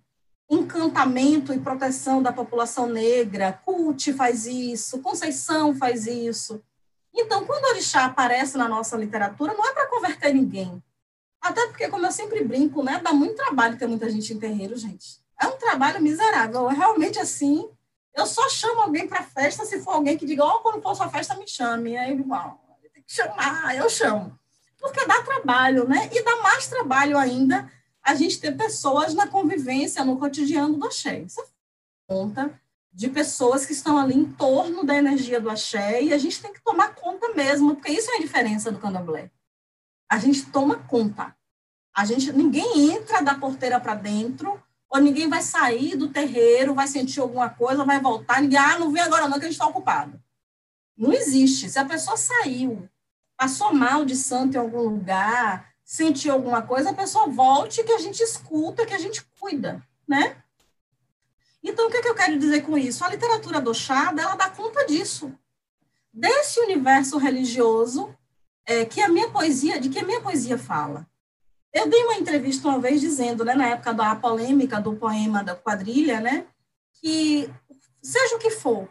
[0.50, 3.54] encantamento e proteção da população negra.
[3.66, 6.62] Cult faz isso, Conceição faz isso.
[7.14, 10.82] Então, quando o orixá aparece na nossa literatura, não é para converter ninguém,
[11.42, 14.78] até porque, como eu sempre brinco, né, dá muito trabalho ter muita gente em terreiro,
[14.78, 15.20] gente.
[15.42, 16.70] É um trabalho miserável.
[16.70, 17.68] É realmente assim.
[18.14, 20.96] Eu só chamo alguém para festa se for alguém que diga, ó, oh, quando for
[20.96, 21.98] sua festa, me chame.
[21.98, 22.62] Aí, igual,
[22.94, 24.38] tem que chamar, eu chamo.
[24.82, 26.10] Porque dá trabalho, né?
[26.12, 27.72] E dá mais trabalho ainda
[28.04, 31.20] a gente ter pessoas na convivência, no cotidiano do axé.
[31.20, 31.46] Isso é
[32.08, 32.60] conta
[32.92, 36.52] de pessoas que estão ali em torno da energia do axé e a gente tem
[36.52, 39.32] que tomar conta mesmo, porque isso é a diferença do candomblé
[40.12, 41.34] a gente toma conta.
[41.96, 46.86] A gente, ninguém entra da porteira para dentro, ou ninguém vai sair do terreiro, vai
[46.86, 49.68] sentir alguma coisa, vai voltar, ninguém, ah, não vem agora não, que a gente está
[49.68, 50.22] ocupado.
[50.98, 51.70] Não existe.
[51.70, 52.90] Se a pessoa saiu,
[53.42, 57.98] passou mal de santo em algum lugar, sentir alguma coisa, a pessoa volte, que a
[57.98, 60.38] gente escuta, que a gente cuida, né?
[61.64, 63.04] Então, o que, é que eu quero dizer com isso?
[63.04, 65.34] A literatura dochada, ela dá conta disso.
[66.14, 68.16] Desse universo religioso
[68.64, 71.08] é, que a minha poesia, de que a minha poesia fala.
[71.74, 75.56] Eu dei uma entrevista uma vez dizendo, né, na época da polêmica do poema da
[75.56, 76.46] quadrilha, né,
[76.94, 77.52] que
[78.04, 78.88] seja o que for,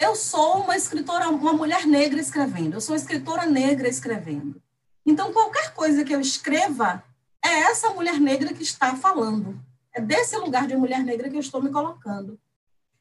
[0.00, 4.60] eu sou uma escritora, uma mulher negra escrevendo, eu sou escritora negra escrevendo.
[5.04, 7.04] Então, qualquer coisa que eu escreva,
[7.44, 9.60] é essa mulher negra que está falando.
[9.94, 12.38] É desse lugar de mulher negra que eu estou me colocando.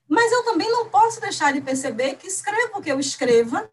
[0.07, 3.69] Mas eu também não posso deixar de perceber que escrevo o que eu escreva,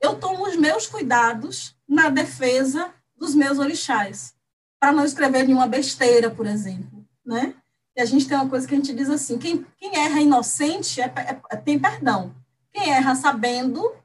[0.00, 4.34] eu tomo os meus cuidados na defesa dos meus orixás,
[4.78, 7.54] para não escrever nenhuma besteira, por exemplo, né?
[7.96, 11.00] E a gente tem uma coisa que a gente diz assim, quem, quem erra inocente
[11.00, 12.34] é, é, é, tem perdão.
[12.76, 13.96] Quem erra sabendo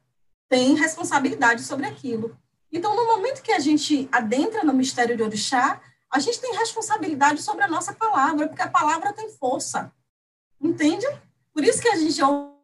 [0.48, 2.38] tem responsabilidade sobre aquilo.
[2.72, 7.42] Então, no momento que a gente adentra no mistério de orixá, a gente tem responsabilidade
[7.42, 9.92] sobre a nossa palavra, porque a palavra tem força.
[10.58, 11.06] Entende?
[11.54, 12.62] Por isso que a gente o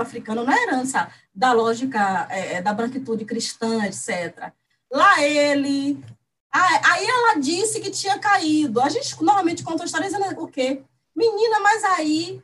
[0.00, 4.54] africano não é herança da lógica é, é, da branquitude cristã, etc.
[4.90, 6.02] Lá ele.
[6.50, 8.80] Aí ela disse que tinha caído.
[8.80, 10.82] A gente normalmente conta a dizendo o quê?
[11.14, 12.42] Menina, mas aí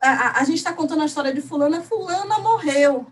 [0.00, 3.06] a, a, a gente está contando a história de fulana, fulana morreu.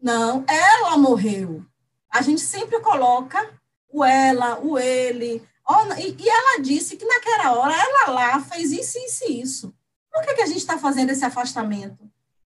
[0.00, 1.64] Não, ela morreu.
[2.12, 3.48] A gente sempre coloca
[3.90, 5.42] o ela, o ele.
[5.98, 9.74] E, e ela disse que naquela hora ela lá fez isso, isso e isso.
[10.12, 11.98] Por que, que a gente está fazendo esse afastamento?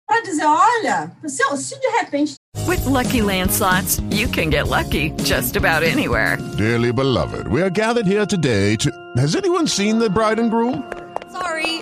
[0.05, 2.35] Para dizer, olha, se, se de repente.
[2.67, 6.37] With lucky landslots, you can get lucky just about anywhere.
[6.57, 8.91] Dearly beloved, we are gathered here today to.
[9.17, 10.83] Has anyone seen the bride and groom?
[11.31, 11.81] Sorry,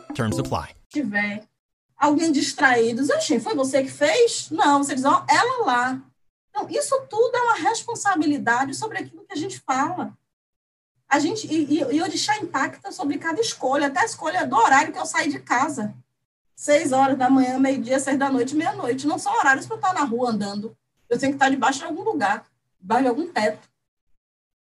[0.13, 0.75] Terms apply.
[0.89, 1.43] Tiver
[1.97, 4.49] alguém distraído, Oxê, foi você que fez?
[4.49, 6.01] Não, você diz, ó, ela lá.
[6.49, 10.17] Então, isso tudo é uma responsabilidade sobre aquilo que a gente fala.
[11.07, 14.99] A gente, e, e Orixá impacta sobre cada escolha, até a escolha do horário que
[14.99, 15.93] eu saí de casa.
[16.55, 19.07] Seis horas da manhã, meio-dia, seis da noite, meia-noite.
[19.07, 20.75] Não são horários para eu estar na rua andando.
[21.09, 22.45] Eu tenho que estar debaixo de algum lugar,
[22.79, 23.69] debaixo de algum teto.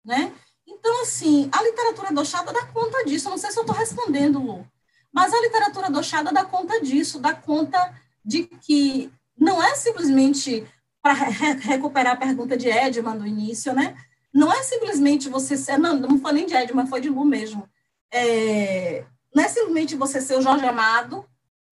[0.04, 0.32] Né?
[0.66, 3.28] Então, assim, a literatura dochada dá conta disso.
[3.28, 4.66] Eu não sei se eu estou respondendo, Lu.
[5.14, 7.78] Mas a literatura dochada dá conta disso, dá conta
[8.24, 10.66] de que não é simplesmente
[11.00, 13.94] para re recuperar a pergunta de Edman do início, né?
[14.34, 17.24] não é simplesmente você ser, não, não foi nem de Ed, mas foi de Lu
[17.24, 17.70] mesmo.
[18.12, 21.24] É, não é simplesmente você ser o Jorge Amado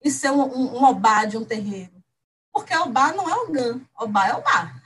[0.03, 1.93] e ser um, um, um Obá de um terreiro.
[2.53, 4.81] Porque Obá não é Ogã, Obá é Obá.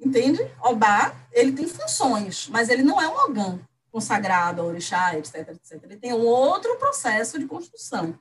[0.00, 0.40] Entende?
[0.62, 3.60] Obá, ele tem funções, mas ele não é um Ogã
[3.98, 5.80] consagrado, orixá, etc, etc.
[5.82, 8.18] Ele tem um outro processo de construção.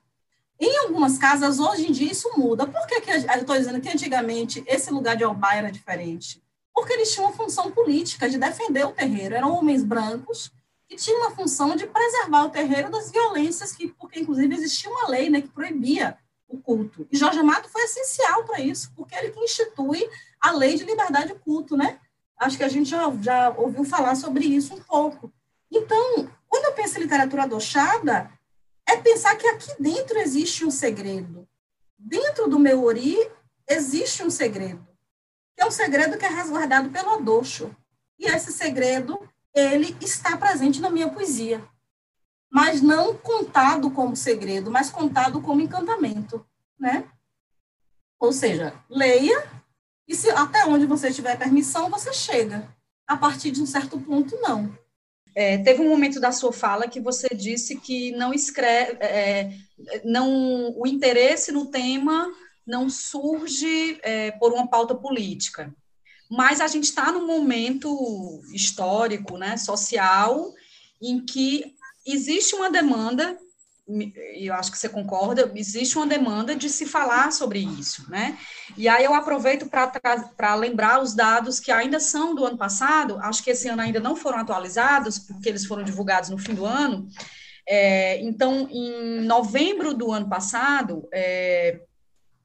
[0.59, 2.65] Em algumas casas, hoje em dia, isso muda.
[2.65, 6.41] Por que, que eu estou dizendo que antigamente esse lugar de Obá era diferente?
[6.77, 9.33] porque eles tinham uma função política de defender o terreiro.
[9.33, 10.51] Eram homens brancos
[10.87, 15.09] que tinham uma função de preservar o terreiro das violências, que, porque inclusive existia uma
[15.09, 16.15] lei né, que proibia
[16.47, 17.07] o culto.
[17.11, 20.07] E Jorge Amado foi essencial para isso, porque ele que institui
[20.39, 21.99] a lei de liberdade de culto, né?
[22.37, 25.33] Acho que a gente já, já ouviu falar sobre isso um pouco.
[25.71, 28.31] Então, quando eu penso em literatura adochada,
[28.87, 31.47] é pensar que aqui dentro existe um segredo.
[31.97, 33.17] Dentro do meu ori
[33.67, 34.87] existe um segredo
[35.57, 37.75] que é um segredo que é resguardado pelo Adocho.
[38.19, 39.19] E esse segredo,
[39.55, 41.67] ele está presente na minha poesia.
[42.47, 46.45] Mas não contado como segredo, mas contado como encantamento,
[46.79, 47.09] né?
[48.19, 49.51] Ou seja, leia
[50.07, 52.71] e se até onde você tiver permissão, você chega.
[53.07, 54.77] A partir de um certo ponto, não.
[55.39, 59.53] É, teve um momento da sua fala que você disse que não escreve, é,
[60.03, 62.27] não o interesse no tema
[62.65, 65.71] não surge é, por uma pauta política.
[66.27, 70.55] Mas a gente está num momento histórico, né, social,
[70.99, 73.37] em que existe uma demanda
[74.35, 78.37] eu acho que você concorda, existe uma demanda de se falar sobre isso, né?
[78.75, 83.41] E aí eu aproveito para lembrar os dados que ainda são do ano passado, acho
[83.41, 87.07] que esse ano ainda não foram atualizados, porque eles foram divulgados no fim do ano.
[87.65, 91.79] É, então, em novembro do ano passado, é,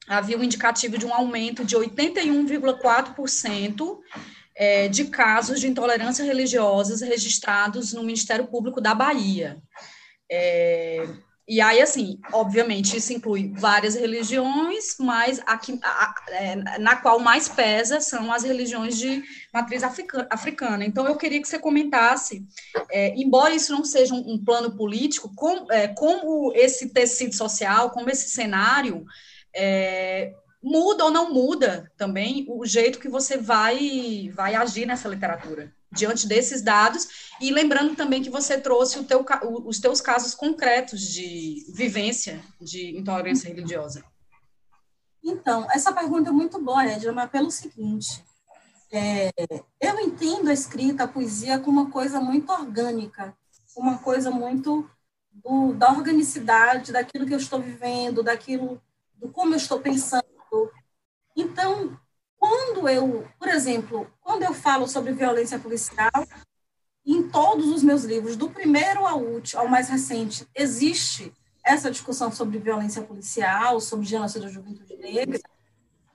[0.07, 3.99] havia um indicativo de um aumento de 81,4%
[4.55, 9.61] é, de casos de intolerância religiosas registrados no Ministério Público da Bahia.
[10.31, 11.05] É,
[11.45, 15.41] e aí, assim, obviamente, isso inclui várias religiões, mas
[16.29, 19.21] é, na qual mais pesa são as religiões de
[19.53, 20.27] matriz africana.
[20.31, 20.85] africana.
[20.85, 22.45] Então, eu queria que você comentasse,
[22.89, 27.91] é, embora isso não seja um, um plano político, com, é, como esse tecido social,
[27.91, 29.03] como esse cenário
[29.53, 35.73] é, muda ou não muda também o jeito que você vai, vai agir nessa literatura
[35.93, 37.07] diante desses dados,
[37.39, 39.25] e lembrando também que você trouxe teu,
[39.65, 44.03] os teus casos concretos de vivência de intolerância religiosa.
[45.23, 48.23] Então, essa pergunta é muito boa, Edna, mas pelo seguinte,
[48.91, 49.31] é,
[49.79, 53.35] eu entendo a escrita, a poesia, como uma coisa muito orgânica,
[53.75, 54.87] uma coisa muito
[55.31, 58.81] do, da organicidade, daquilo que eu estou vivendo, daquilo,
[59.15, 60.23] do como eu estou pensando.
[61.35, 61.97] Então,
[62.43, 66.11] quando eu, por exemplo, quando eu falo sobre violência policial,
[67.05, 71.31] em todos os meus livros, do primeiro ao último, ao mais recente, existe
[71.63, 75.39] essa discussão sobre violência policial, sobre genocídio da juventude negra.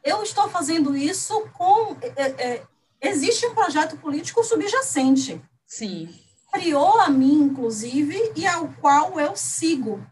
[0.05, 1.97] Eu estou fazendo isso com.
[2.15, 2.63] É, é,
[3.01, 5.41] existe um projeto político subjacente.
[5.67, 6.15] Sim.
[6.53, 10.07] Criou a mim, inclusive, e ao qual eu sigo,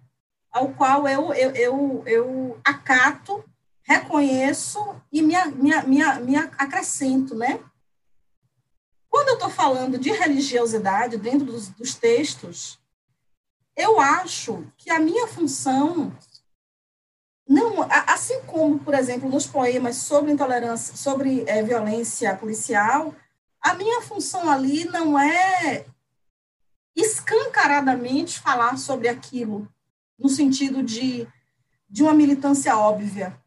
[0.50, 3.44] ao qual eu, eu, eu, eu acato
[3.87, 7.61] reconheço e me, me, me, me acrescento, né?
[9.09, 12.80] Quando eu estou falando de religiosidade dentro dos, dos, textos,
[13.76, 16.12] eu acho que a minha função
[17.49, 23.14] não, assim como, por exemplo, nos poemas sobre intolerância, sobre é, violência policial,
[23.61, 25.87] a minha função ali não é
[26.95, 29.72] escancaradamente falar sobre aquilo,
[30.18, 31.28] no sentido de,
[31.89, 33.41] de uma militância óbvia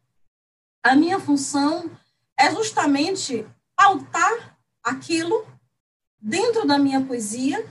[0.82, 1.90] a minha função
[2.38, 5.46] é justamente pautar aquilo
[6.20, 7.64] dentro da minha poesia,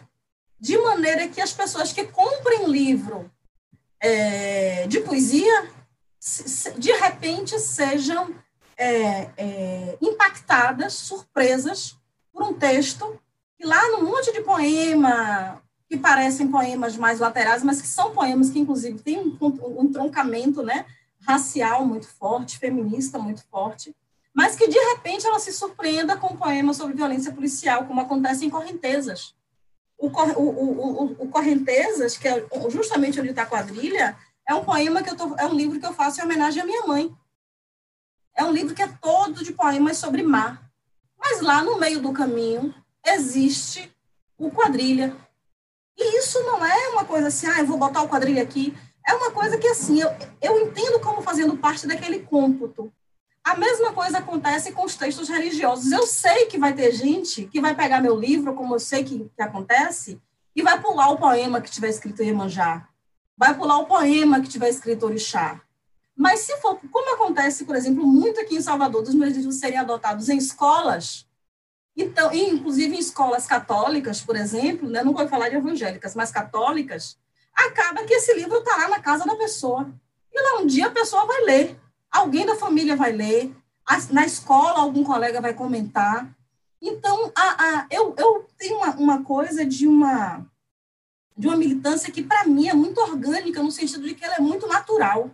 [0.60, 3.32] de maneira que as pessoas que comprem livro
[3.99, 5.72] é, de poesia,
[6.78, 8.36] de repente sejam
[8.78, 11.97] é, é, impactadas, surpresas,
[12.32, 13.20] por um texto
[13.57, 18.49] que lá no monte de poema, que parecem poemas mais laterais, mas que são poemas
[18.49, 20.86] que, inclusive, têm um, um, um troncamento, né?
[21.30, 23.96] Racial muito forte, feminista muito forte,
[24.34, 28.46] mas que de repente ela se surpreenda com um poema sobre violência policial, como acontece
[28.46, 29.36] em Correntezas.
[29.96, 34.18] O, o, o, o Correntezas, que é justamente onde está a quadrilha,
[34.48, 36.66] é um poema que eu tô, é um livro que eu faço em homenagem à
[36.66, 37.16] minha mãe.
[38.36, 40.72] É um livro que é todo de poemas sobre mar.
[41.20, 42.74] Mas lá no meio do caminho
[43.06, 43.92] existe
[44.38, 45.16] o quadrilha.
[45.96, 48.76] E isso não é uma coisa assim, ah, eu vou botar o quadrilha aqui
[49.10, 52.93] é uma coisa que, assim, eu, eu entendo como fazendo parte daquele cômputo.
[53.43, 55.91] A mesma coisa acontece com os textos religiosos.
[55.91, 59.28] Eu sei que vai ter gente que vai pegar meu livro, como eu sei que,
[59.36, 60.22] que acontece,
[60.55, 62.88] e vai pular o poema que tiver escrito Iemanjá.
[63.36, 65.60] Vai pular o poema que tiver escrito Orixá.
[66.16, 69.80] Mas se for, como acontece, por exemplo, muito aqui em Salvador, dos meus livros serem
[69.80, 71.26] adotados em escolas,
[71.97, 77.18] então, inclusive em escolas católicas, por exemplo, né, não vou falar de evangélicas, mas católicas,
[77.54, 79.91] acaba que esse livro está lá na casa da pessoa.
[80.32, 81.80] E lá um dia a pessoa vai ler,
[82.12, 83.54] alguém da família vai ler,
[84.12, 86.30] na escola algum colega vai comentar.
[86.82, 90.45] Então, a, a, eu, eu tenho uma, uma coisa de uma,
[91.36, 94.39] de uma militância que, para mim, é muito orgânica, no sentido de que ela é
[94.39, 95.30] muito natural.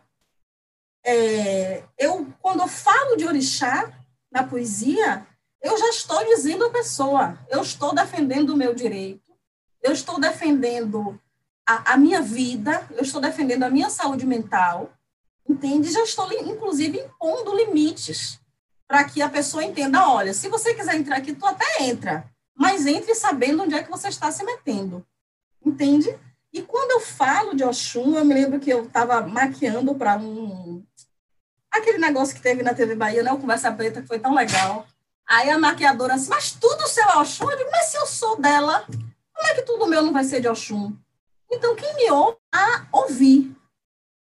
[1.04, 3.92] É, eu, quando eu falo de orixá
[4.32, 5.28] na poesia,
[5.62, 9.32] eu já estou dizendo à pessoa, eu estou defendendo o meu direito,
[9.84, 11.20] eu estou defendendo
[11.68, 14.94] a, a minha vida, eu estou defendendo a minha saúde mental,
[15.48, 15.92] entende?
[15.92, 18.40] Já estou, inclusive, impondo limites
[18.88, 22.86] para que a pessoa entenda, olha, se você quiser entrar aqui, tu até entra, mas
[22.86, 25.06] entre sabendo onde é que você está se metendo,
[25.66, 26.16] entende?
[26.54, 30.86] E quando eu falo de Oxum, eu me lembro que eu estava maquiando para um...
[31.70, 33.32] Aquele negócio que teve na TV Bahia, né?
[33.34, 34.88] O Conversa Preta, que foi tão legal.
[35.28, 37.52] Aí a maquiadora assim, mas tudo seu é Oxum?
[37.52, 38.86] Eu digo, mas se eu sou dela,
[39.34, 40.96] como é que tudo meu não vai ser de Oxum?
[41.52, 43.56] Então, quem me ouve, a ouvir.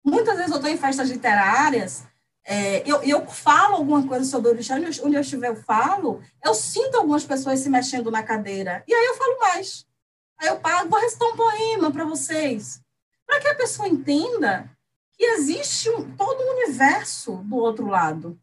[0.04, 2.04] Muitas vezes eu estou em festas literárias,
[2.46, 6.54] é, eu, eu falo alguma coisa sobre o orixá, onde eu estiver eu falo, eu
[6.54, 9.86] sinto algumas pessoas se mexendo na cadeira, e aí eu falo mais.
[10.38, 12.82] Aí eu paro, vou recitar um poema para vocês.
[13.26, 14.70] para que a pessoa entenda
[15.16, 18.38] que existe um, todo um universo do outro lado.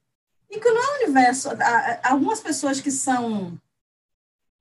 [0.50, 1.50] E que não é um universo.
[2.04, 3.58] Algumas pessoas que são,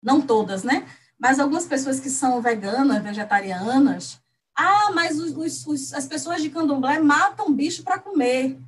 [0.02, 0.86] não todas, né?
[1.20, 4.18] Mas algumas pessoas que são veganas, vegetarianas,
[4.56, 8.58] ah, mas os, os, as pessoas de candomblé matam bicho para comer.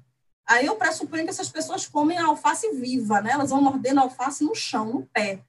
[0.47, 3.33] Aí eu pressuponho que essas pessoas comem a alface viva, né?
[3.33, 5.43] Elas vão mordendo a alface no chão, no pé.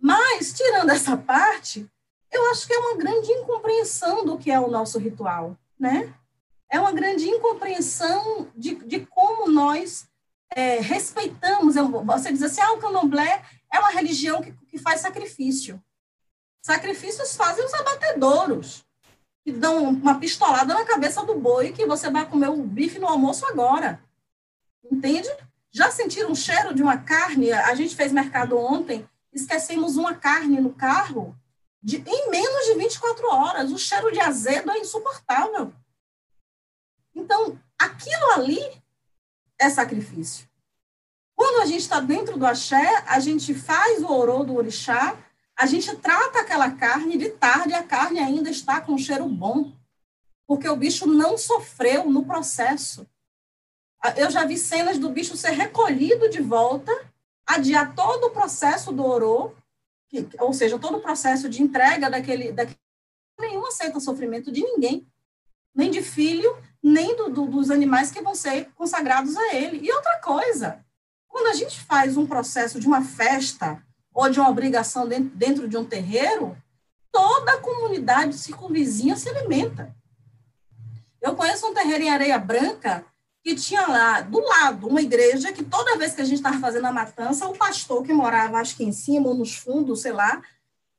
[0.00, 1.88] Mas, tirando essa parte,
[2.32, 6.12] eu acho que é uma grande incompreensão do que é o nosso ritual, né?
[6.68, 10.08] É uma grande incompreensão de, de como nós
[10.54, 11.74] é, respeitamos.
[11.74, 13.42] Você diz assim, ah, o candomblé
[13.72, 15.80] é uma religião que, que faz sacrifício.
[16.62, 18.84] Sacrifícios fazem os abatedouros,
[19.42, 23.08] que dão uma pistolada na cabeça do boi que você vai comer o bife no
[23.08, 24.02] almoço agora.
[24.90, 25.28] Entende?
[25.72, 27.52] Já sentiram o cheiro de uma carne?
[27.52, 31.34] A gente fez mercado ontem, esquecemos uma carne no carro
[31.82, 33.72] de, em menos de 24 horas.
[33.72, 35.72] O cheiro de azedo é insuportável.
[37.14, 38.60] Então, aquilo ali
[39.58, 40.48] é sacrifício.
[41.34, 45.16] Quando a gente está dentro do axé, a gente faz o orô do orixá,
[45.60, 49.70] a gente trata aquela carne, de tarde a carne ainda está com um cheiro bom,
[50.46, 53.06] porque o bicho não sofreu no processo.
[54.16, 56.90] Eu já vi cenas do bicho ser recolhido de volta,
[57.46, 59.52] adiar todo o processo do orô,
[60.38, 62.78] ou seja, todo o processo de entrega daquele, daquele.
[63.38, 65.06] Nenhum aceita sofrimento de ninguém,
[65.74, 69.86] nem de filho, nem do, do, dos animais que vão ser consagrados a ele.
[69.86, 70.82] E outra coisa,
[71.28, 73.84] quando a gente faz um processo de uma festa
[74.14, 76.56] ou de uma obrigação dentro, de um terreiro,
[77.12, 79.94] toda a comunidade circunvizinha se alimenta.
[81.20, 83.04] Eu conheço um terreiro em Areia Branca
[83.42, 86.86] que tinha lá do lado uma igreja que toda vez que a gente estava fazendo
[86.86, 90.42] a matança, o pastor que morava, acho que em cima ou nos fundos, sei lá,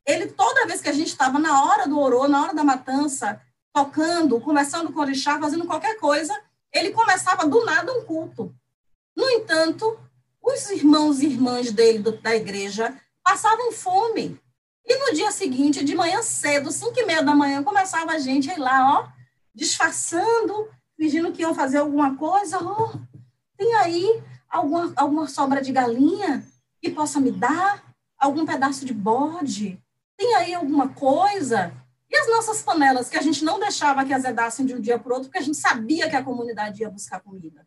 [0.06, 3.40] ele toda vez que a gente estava na hora do orô, na hora da matança,
[3.74, 6.38] tocando, conversando com o orixá, fazendo qualquer coisa,
[6.74, 8.54] ele começava do nada um culto.
[9.16, 10.00] No entanto,
[10.42, 14.40] os irmãos e irmãs dele do, da igreja passavam fome.
[14.86, 18.50] E no dia seguinte, de manhã cedo, cinco e meia da manhã, começava a gente
[18.50, 19.08] a ir lá, ó,
[19.54, 22.58] disfarçando, fingindo que iam fazer alguma coisa.
[22.60, 22.98] Oh,
[23.58, 26.46] tem aí alguma, alguma sobra de galinha
[26.82, 27.84] que possa me dar?
[28.18, 29.82] Algum pedaço de bode?
[30.18, 31.74] Tem aí alguma coisa?
[32.10, 35.12] E as nossas panelas, que a gente não deixava que azedassem de um dia para
[35.12, 37.66] o outro, porque a gente sabia que a comunidade ia buscar comida.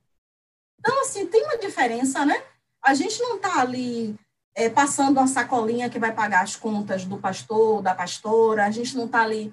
[0.78, 2.44] Então, assim, tem uma diferença, né?
[2.82, 4.14] A gente não está ali
[4.54, 8.96] é, passando uma sacolinha que vai pagar as contas do pastor, da pastora, a gente
[8.96, 9.52] não está ali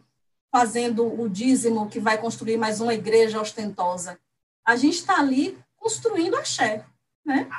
[0.52, 4.20] fazendo o dízimo que vai construir mais uma igreja ostentosa.
[4.66, 6.86] A gente está ali construindo a Xé,
[7.26, 7.50] né?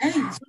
[0.00, 0.40] É isso.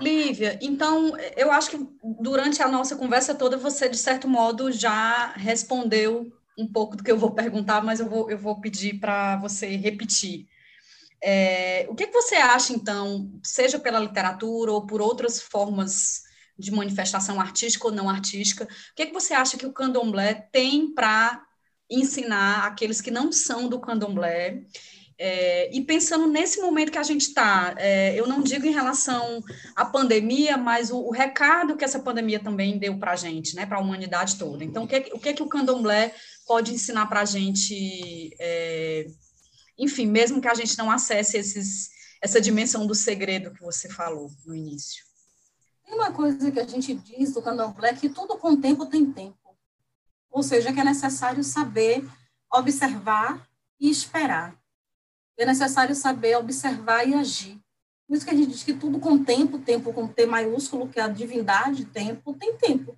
[0.00, 1.88] Lívia, então eu acho que
[2.20, 7.10] durante a nossa conversa toda você, de certo modo, já respondeu um pouco do que
[7.10, 10.46] eu vou perguntar, mas eu vou, eu vou pedir para você repetir.
[11.22, 16.22] É, o que, que você acha, então, seja pela literatura ou por outras formas
[16.58, 20.92] de manifestação artística ou não artística, o que, que você acha que o candomblé tem
[20.92, 21.40] para
[21.88, 24.62] ensinar aqueles que não são do candomblé?
[25.18, 29.40] É, e pensando nesse momento que a gente está, é, eu não digo em relação
[29.76, 33.64] à pandemia, mas o, o recado que essa pandemia também deu para a gente, né,
[33.64, 34.64] para a humanidade toda.
[34.64, 36.12] Então, o que, o que, que o candomblé
[36.44, 39.06] pode ensinar para a gente é,
[39.82, 41.90] enfim, mesmo que a gente não acesse esses,
[42.22, 45.04] essa dimensão do segredo que você falou no início.
[45.84, 49.36] Tem uma coisa que a gente diz do candomblé que tudo com tempo tem tempo.
[50.30, 52.08] Ou seja, que é necessário saber
[52.50, 53.48] observar
[53.80, 54.56] e esperar.
[55.36, 57.60] É necessário saber observar e agir.
[58.06, 61.00] Por isso que a gente diz que tudo com tempo, tempo com T maiúsculo, que
[61.00, 62.96] é a divindade, tempo, tem tempo.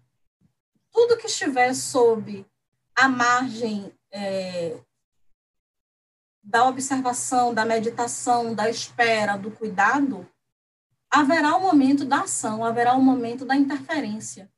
[0.93, 2.45] Tudo que estiver sob
[2.95, 4.77] a margem é,
[6.45, 10.29] da observação, da meditação, da espera, do cuidado,
[11.11, 14.53] haverá o um momento da ação, haverá o um momento da interferência.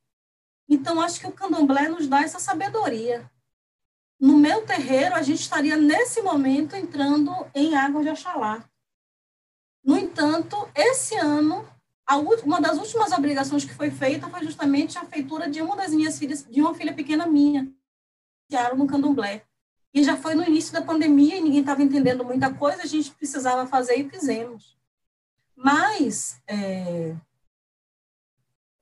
[0.68, 3.30] Então, acho que o candomblé nos dá essa sabedoria.
[4.18, 8.64] No meu terreiro, a gente estaria nesse momento entrando em água de Oxalá.
[9.84, 11.64] No entanto, esse ano,
[12.45, 16.18] uma das últimas obrigações que foi feita foi justamente a feitura de uma das minhas
[16.18, 17.72] filhas, de uma filha pequena minha,
[18.49, 19.47] que era no candomblé.
[19.97, 23.13] E já foi no início da pandemia e ninguém estava entendendo muita coisa, a gente
[23.13, 24.77] precisava fazer e fizemos.
[25.57, 27.17] Mas é,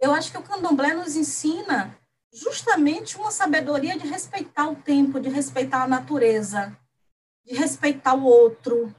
[0.01, 1.97] eu acho que o candomblé nos ensina
[2.33, 6.77] justamente uma sabedoria de respeitar o tempo, de respeitar a natureza,
[7.45, 8.93] de respeitar o outro,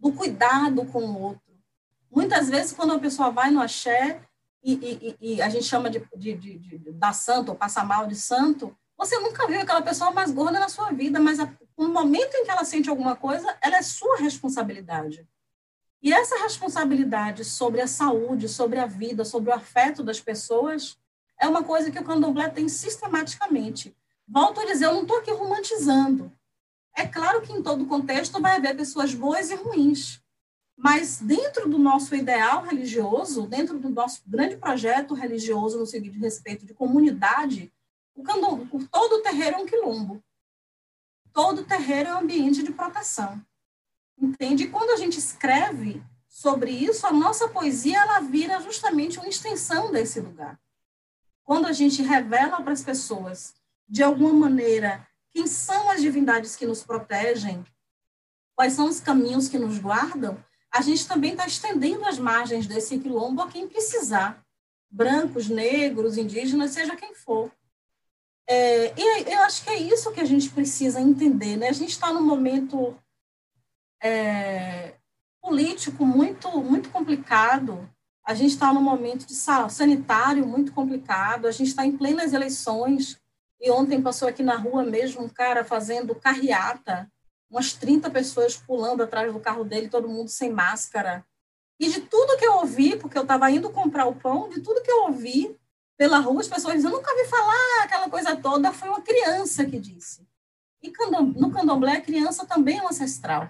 [0.00, 1.54] do cuidado com o outro.
[2.10, 4.22] Muitas vezes, quando a pessoa vai no axé,
[4.62, 4.72] e,
[5.20, 8.16] e, e a gente chama de, de, de, de dar santo, ou passar mal de
[8.16, 8.74] santo,
[9.04, 11.36] Você nunca viu aquela pessoa mais gorda na sua vida, mas
[11.76, 15.28] no momento em que ela sente alguma coisa, ela é sua responsabilidade.
[16.02, 20.96] E essa responsabilidade sobre a saúde, sobre a vida, sobre o afeto das pessoas,
[21.38, 23.94] é uma coisa que o candomblé tem sistematicamente.
[24.26, 26.32] Volto a dizer, eu não estou aqui romantizando.
[26.96, 30.18] É claro que em todo contexto vai haver pessoas boas e ruins.
[30.74, 36.20] Mas dentro do nosso ideal religioso, dentro do nosso grande projeto religioso no sentido de
[36.20, 37.70] respeito de comunidade,
[38.16, 40.22] o todo o terreiro é um quilombo.
[41.32, 43.44] Todo terreiro é um ambiente de proteção.
[44.16, 44.64] Entende?
[44.64, 49.90] E quando a gente escreve sobre isso, a nossa poesia ela vira justamente uma extensão
[49.90, 50.58] desse lugar.
[51.42, 53.54] Quando a gente revela para as pessoas,
[53.88, 57.64] de alguma maneira, quem são as divindades que nos protegem,
[58.54, 62.98] quais são os caminhos que nos guardam, a gente também está estendendo as margens desse
[62.98, 64.44] quilombo a quem precisar,
[64.90, 67.52] brancos, negros, indígenas, seja quem for.
[68.46, 71.68] É, e eu acho que é isso que a gente precisa entender, né?
[71.68, 72.96] A gente está num momento
[74.02, 74.94] é,
[75.40, 77.88] político muito, muito complicado,
[78.26, 83.18] a gente está num momento de sanitário muito complicado, a gente está em plenas eleições,
[83.60, 87.10] e ontem passou aqui na rua mesmo um cara fazendo carreata,
[87.50, 91.24] umas 30 pessoas pulando atrás do carro dele, todo mundo sem máscara.
[91.78, 94.82] E de tudo que eu ouvi, porque eu estava indo comprar o pão, de tudo
[94.82, 95.58] que eu ouvi
[95.96, 99.64] pela rua, as pessoas dizem, eu nunca vi falar aquela coisa toda, foi uma criança
[99.64, 100.26] que disse.
[100.82, 100.92] E
[101.36, 103.48] no candomblé, a criança também é um ancestral.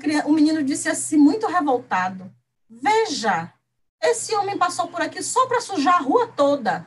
[0.00, 2.30] Criança, o menino disse assim, muito revoltado,
[2.68, 3.52] veja,
[4.02, 6.86] esse homem passou por aqui só para sujar a rua toda.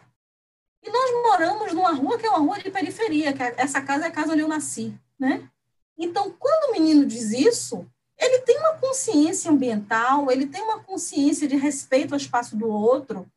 [0.83, 4.05] E nós moramos numa rua que é uma rua de periferia, que é, essa casa
[4.05, 5.49] é a casa onde eu nasci, né?
[5.97, 7.85] Então, quando o menino diz isso,
[8.17, 13.29] ele tem uma consciência ambiental, ele tem uma consciência de respeito ao espaço do outro.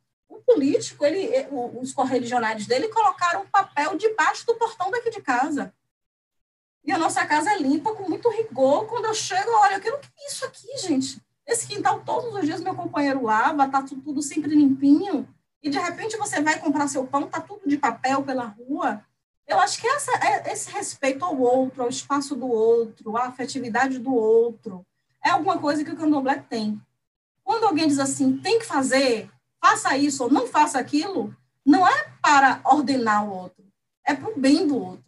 [0.53, 5.73] Político, ele, os correligionários dele colocaram papel debaixo do portão daqui de casa.
[6.85, 8.87] E a nossa casa é limpa com muito rigor.
[8.87, 11.23] Quando eu chego, olha, eu quero que é isso aqui, gente.
[11.47, 15.29] Esse quintal, todos os dias, meu companheiro lava, tá tudo sempre limpinho.
[15.63, 19.05] E de repente você vai comprar seu pão, tá tudo de papel pela rua.
[19.47, 23.99] Eu acho que essa, é, esse respeito ao outro, ao espaço do outro, à afetividade
[23.99, 24.85] do outro,
[25.25, 26.81] é alguma coisa que o candomblé tem.
[27.45, 29.31] Quando alguém diz assim, tem que fazer,
[29.63, 31.35] faça isso ou não faça aquilo,
[31.65, 33.65] não é para ordenar o outro,
[34.05, 35.05] é para o bem do outro.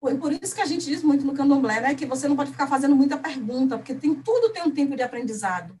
[0.00, 2.50] Por, por isso que a gente diz muito no candomblé, né, que você não pode
[2.50, 5.78] ficar fazendo muita pergunta, porque tem tudo tem um tempo de aprendizado.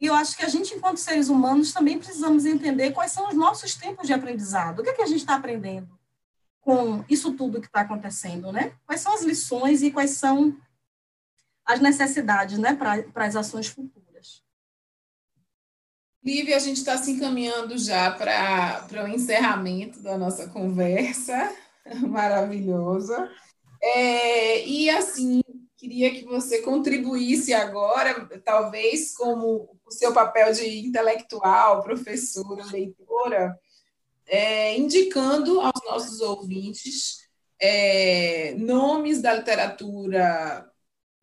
[0.00, 3.34] E eu acho que a gente, enquanto seres humanos, também precisamos entender quais são os
[3.34, 4.78] nossos tempos de aprendizado.
[4.78, 5.98] O que é que a gente está aprendendo?
[6.68, 8.74] com isso tudo que está acontecendo, né?
[8.84, 10.54] Quais são as lições e quais são
[11.64, 14.07] as necessidades, né, para as ações futuras?
[16.22, 21.54] Lívia, a gente está se encaminhando já para o encerramento da nossa conversa
[22.06, 23.30] maravilhosa.
[23.80, 25.40] É, e assim,
[25.76, 33.58] queria que você contribuísse agora, talvez como o seu papel de intelectual, professora, leitora,
[34.26, 37.28] é, indicando aos nossos ouvintes
[37.60, 40.67] é, nomes da literatura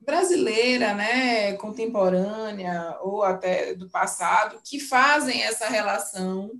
[0.05, 6.51] brasileira, né, contemporânea ou até do passado, que fazem essa relação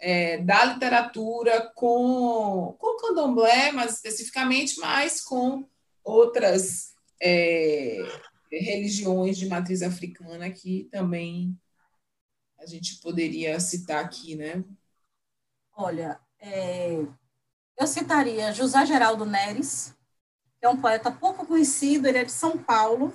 [0.00, 5.66] é, da literatura com, com o candomblé, mais especificamente, mas com
[6.04, 7.98] outras é,
[8.50, 11.56] religiões de matriz africana que também
[12.58, 14.64] a gente poderia citar aqui, né?
[15.74, 17.02] Olha, é,
[17.78, 19.94] eu citaria José Geraldo Neres,
[20.62, 23.14] é um poeta pouco conhecido, ele é de São Paulo,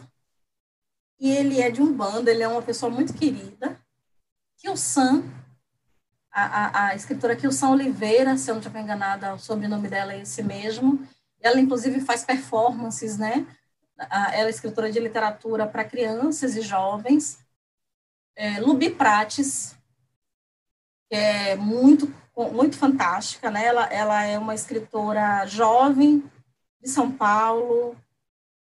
[1.19, 3.79] e ele é de um bando, ele é uma pessoa muito querida.
[4.57, 5.23] Kilsan,
[6.31, 10.21] a, a, a escritora Kilsan Oliveira, se eu não estiver enganada, o sobrenome dela é
[10.21, 11.07] esse mesmo.
[11.39, 13.45] Ela, inclusive, faz performances, né?
[13.97, 17.39] Ela é escritora de literatura para crianças e jovens.
[18.35, 19.75] É, Lubi Prates,
[21.09, 22.13] que é muito
[22.51, 23.65] muito fantástica, né?
[23.65, 26.29] Ela, ela é uma escritora jovem
[26.85, 27.97] de São Paulo,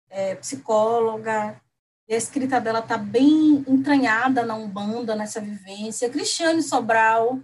[0.09, 1.61] é, psicóloga,
[2.07, 6.09] e a escrita dela está bem entranhada na Umbanda, nessa vivência.
[6.09, 7.41] Cristiane Sobral,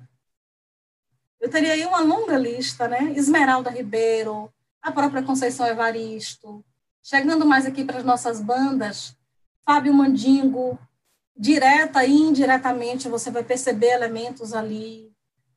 [1.40, 3.12] eu teria aí uma longa lista, né?
[3.16, 6.64] Esmeralda Ribeiro, a própria Conceição Evaristo.
[7.02, 9.16] Chegando mais aqui para as nossas bandas,
[9.66, 10.78] Fábio Mandingo,
[11.36, 15.12] direta e indiretamente você vai perceber elementos ali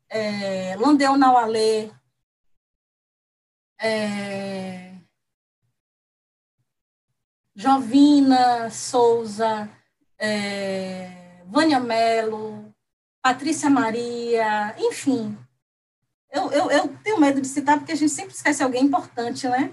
[0.10, 1.92] é, Landeu Naualê,
[3.80, 4.91] é,
[7.56, 9.70] Jovina Souza,
[10.18, 12.74] é, Vânia Mello,
[13.22, 15.38] Patrícia Maria, enfim,
[16.32, 19.70] Eu, eu, eu tenho medo de citar porque a gente sempre esquece alguém importante, né?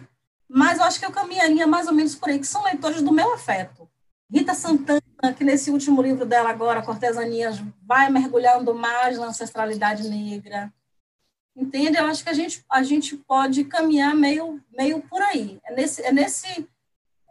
[0.48, 3.12] Mas eu acho que eu caminharia mais ou menos por aí, que são leitores do
[3.12, 3.88] meu afeto.
[4.30, 5.00] Rita Santana,
[5.36, 10.72] que nesse último livro dela agora, Cortesanias, vai mergulhando mais na ancestralidade negra.
[11.54, 11.96] Entende?
[11.96, 15.60] Eu acho que a gente, a gente pode caminhar meio, meio por aí.
[15.64, 16.68] É nesse, é, nesse,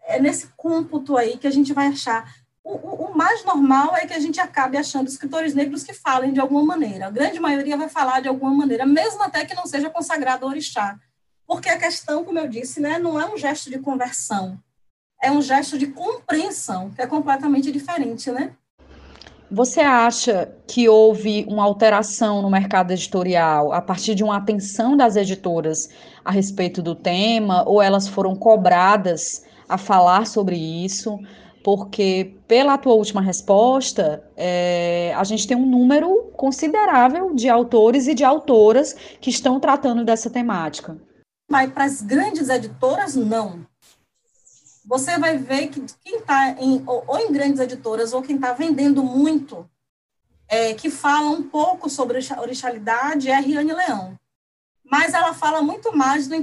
[0.08, 2.34] é nesse cômputo aí que a gente vai achar.
[2.64, 6.34] O, o, o, mais normal é que a gente acabe achando escritores negros que falem
[6.34, 7.08] de alguma maneira.
[7.08, 10.51] A grande maioria vai falar de alguma maneira, mesmo até que não seja consagrado ao
[10.51, 10.97] orixá.
[11.45, 14.60] Porque a questão, como eu disse, né, não é um gesto de conversão,
[15.22, 18.53] é um gesto de compreensão, que é completamente diferente, né?
[19.49, 25.16] Você acha que houve uma alteração no mercado editorial a partir de uma atenção das
[25.16, 25.89] editoras
[26.24, 31.20] a respeito do tema, ou elas foram cobradas a falar sobre isso?
[31.63, 38.13] Porque, pela tua última resposta, é, a gente tem um número considerável de autores e
[38.13, 40.97] de autoras que estão tratando dessa temática.
[41.49, 43.65] Mas para as grandes editoras, não.
[44.86, 48.53] Você vai ver que quem está em, ou, ou, em grandes editoras, ou quem está
[48.53, 49.70] vendendo muito,
[50.47, 54.15] é, que fala um pouco sobre orixalidade, é a Riane Leão.
[54.89, 56.36] Mas ela fala muito mais do,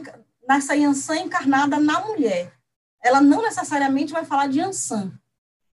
[0.46, 2.52] nessa Yansan encarnada na mulher.
[3.04, 5.12] Ela não necessariamente vai falar de Yansan,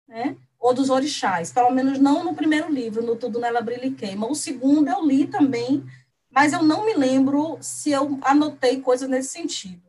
[0.06, 0.36] né?
[0.60, 4.30] ou dos orixás, pelo menos não no primeiro livro, no Tudo Nela Brilha e Queima.
[4.30, 5.82] O segundo eu li também,
[6.30, 9.82] mas eu não me lembro se eu anotei coisas nesse sentido.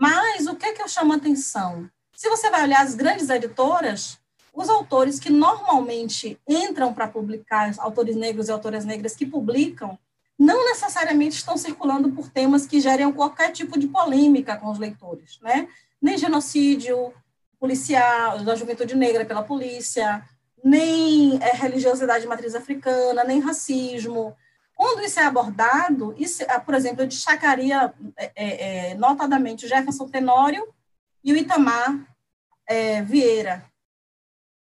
[0.00, 1.90] Mas o que, é que eu chamo a atenção?
[2.14, 4.18] Se você vai olhar as grandes editoras,
[4.54, 9.98] os autores que normalmente entram para publicar, autores negros e autoras negras que publicam,
[10.38, 15.38] não necessariamente estão circulando por temas que gerem qualquer tipo de polêmica com os leitores,
[15.42, 15.68] né?
[16.02, 17.14] Nem genocídio
[17.58, 20.22] policial, da juventude negra pela polícia,
[20.62, 24.36] nem é, religiosidade de matriz africana, nem racismo,
[24.82, 29.68] quando isso é abordado, isso, ah, por exemplo, eu destacaria é, é, é, notadamente o
[29.68, 30.66] Jefferson Tenório
[31.22, 32.04] e o Itamar
[32.66, 33.64] é, Vieira,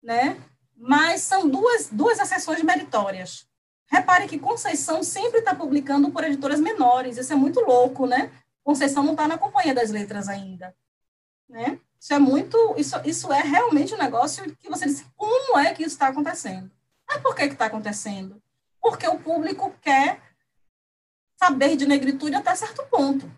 [0.03, 0.37] né?
[0.75, 3.47] Mas são duas, duas exceções meritórias.
[3.89, 8.31] Repare que Conceição sempre está publicando por editoras menores, isso é muito louco, né?
[8.65, 10.75] Conceição não está na Companhia das Letras ainda,
[11.51, 11.79] né?
[11.99, 15.83] Isso é muito, isso, isso é realmente um negócio que você diz, como é que
[15.83, 16.71] isso está acontecendo?
[17.07, 18.41] Mas por que está acontecendo?
[18.81, 20.19] porque o público quer
[21.37, 23.31] saber de negritude até certo ponto.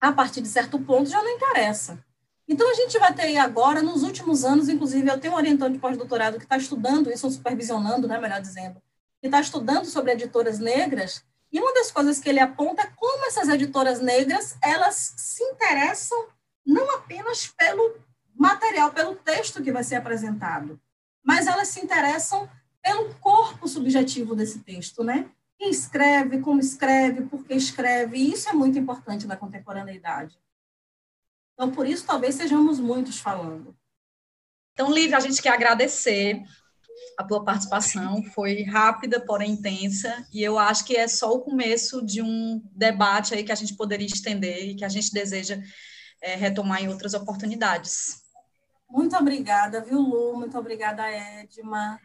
[0.00, 2.02] A partir de certo ponto já não interessa.
[2.48, 5.78] Então, a gente vai ter agora, nos últimos anos, inclusive, eu tenho um orientante de
[5.78, 8.80] pós-doutorado que está estudando isso, supervisionando, né, melhor dizendo,
[9.20, 13.26] que está estudando sobre editoras negras, e uma das coisas que ele aponta é como
[13.26, 16.28] essas editoras negras, elas se interessam
[16.66, 17.96] não apenas pelo
[18.34, 20.80] material, pelo texto que vai ser apresentado,
[21.22, 22.48] mas elas se interessam
[22.82, 25.30] pelo corpo subjetivo desse texto, né?
[25.58, 30.38] Quem escreve, como escreve, por que escreve, e isso é muito importante na contemporaneidade.
[31.54, 33.74] Então, por isso, talvez sejamos muitos falando.
[34.72, 36.42] Então, Lívia, a gente quer agradecer
[37.18, 42.04] a tua participação, foi rápida, porém intensa, e eu acho que é só o começo
[42.04, 45.62] de um debate aí que a gente poderia estender e que a gente deseja
[46.22, 48.22] é, retomar em outras oportunidades.
[48.88, 50.36] Muito obrigada, viu, Lu?
[50.36, 51.98] Muito obrigada, Edma.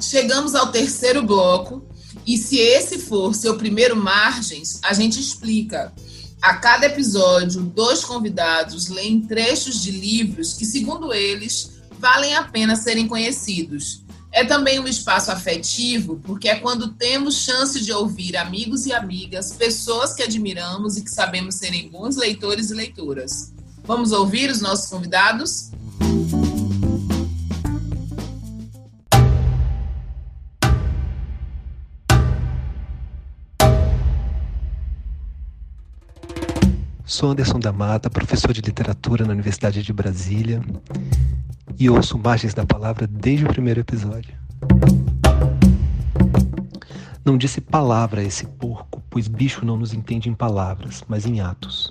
[0.00, 1.88] Chegamos ao terceiro bloco
[2.26, 5.92] e se esse for seu primeiro Margens, a gente explica.
[6.40, 12.76] A cada episódio, dois convidados leem trechos de livros que, segundo eles, valem a pena
[12.76, 14.04] serem conhecidos.
[14.36, 19.52] É também um espaço afetivo, porque é quando temos chance de ouvir amigos e amigas,
[19.52, 23.54] pessoas que admiramos e que sabemos serem bons leitores e leitoras.
[23.82, 25.70] Vamos ouvir os nossos convidados?
[37.16, 40.60] Sou Anderson da Mata, professor de literatura na Universidade de Brasília
[41.78, 44.34] e ouço Margens da Palavra desde o primeiro episódio.
[47.24, 51.40] Não disse palavra a esse porco, pois bicho não nos entende em palavras, mas em
[51.40, 51.90] atos.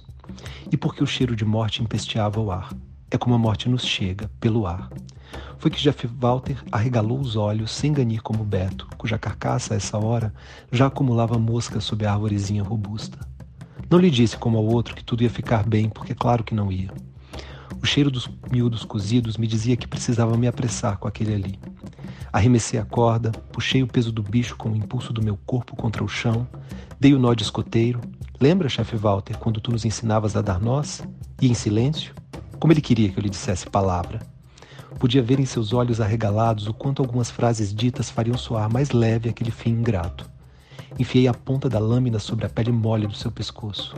[0.72, 2.72] E porque o cheiro de morte empesteava o ar.
[3.10, 4.92] É como a morte nos chega, pelo ar.
[5.58, 9.98] Foi que Jeff Walter arregalou os olhos sem ganir como Beto, cuja carcaça, a essa
[9.98, 10.32] hora,
[10.72, 13.18] já acumulava moscas sob a árvorezinha robusta.
[13.90, 16.72] Não lhe disse como ao outro que tudo ia ficar bem, porque claro que não
[16.72, 16.92] ia.
[17.82, 21.60] O cheiro dos miúdos cozidos me dizia que precisava me apressar com aquele ali.
[22.34, 26.04] Arremessei a corda, puxei o peso do bicho com o impulso do meu corpo contra
[26.04, 26.48] o chão,
[27.00, 28.02] dei o nó de escoteiro.
[28.42, 31.04] Lembra, chefe Walter, quando tu nos ensinavas a dar nós?
[31.42, 32.14] E em silêncio?
[32.60, 34.20] Como ele queria que eu lhe dissesse palavra.
[35.00, 39.30] Podia ver em seus olhos arregalados o quanto algumas frases ditas fariam soar mais leve
[39.30, 40.30] aquele fim ingrato.
[40.98, 43.96] Enfiei a ponta da lâmina sobre a pele mole do seu pescoço.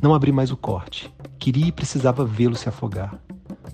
[0.00, 1.12] Não abri mais o corte.
[1.38, 3.14] Queria e precisava vê-lo se afogar.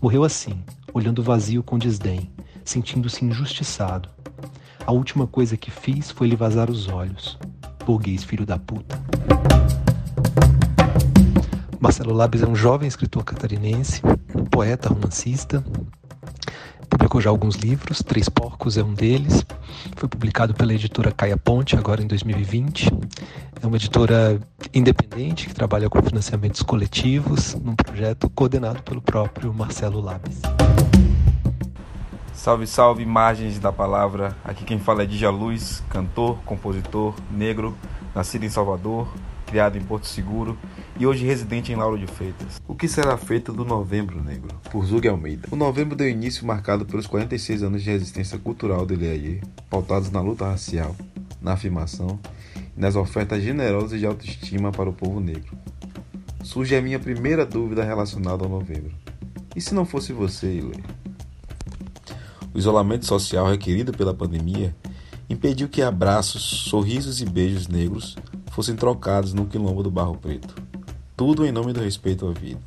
[0.00, 2.30] Morreu assim, olhando o vazio com desdém,
[2.64, 4.08] sentindo-se injustiçado.
[4.84, 7.38] A última coisa que fiz foi lhe vazar os olhos.
[7.86, 9.00] Burguês filho da puta.
[11.78, 14.02] Marcelo Labes é um jovem escritor catarinense,
[14.50, 15.64] poeta romancista.
[16.92, 19.46] Publicou já alguns livros, Três Porcos é um deles.
[19.96, 22.90] Foi publicado pela editora Caia Ponte, agora em 2020.
[23.62, 24.38] É uma editora
[24.74, 30.42] independente que trabalha com financiamentos coletivos, num projeto coordenado pelo próprio Marcelo Labes.
[32.34, 34.36] Salve, salve, margens da palavra.
[34.44, 37.74] Aqui quem fala é Dija Luz, cantor, compositor, negro,
[38.14, 39.08] nascido em Salvador,
[39.52, 40.56] criado em Porto Seguro
[40.98, 42.58] e hoje residente em Lauro de Freitas.
[42.66, 44.48] O que será feito do Novembro Negro?
[44.70, 45.46] Por Zug Almeida.
[45.50, 50.22] O novembro deu início marcado pelos 46 anos de resistência cultural de Leaie, pautados na
[50.22, 50.96] luta racial,
[51.38, 52.18] na afirmação
[52.56, 55.54] e nas ofertas generosas de autoestima para o povo negro.
[56.42, 58.94] Surge a minha primeira dúvida relacionada ao novembro.
[59.54, 60.82] E se não fosse você, Ile?
[62.54, 64.74] O isolamento social requerido pela pandemia
[65.28, 68.16] impediu que abraços, sorrisos e beijos negros
[68.52, 70.54] fossem trocados no quilombo do Barro Preto.
[71.16, 72.60] Tudo em nome do respeito à vida.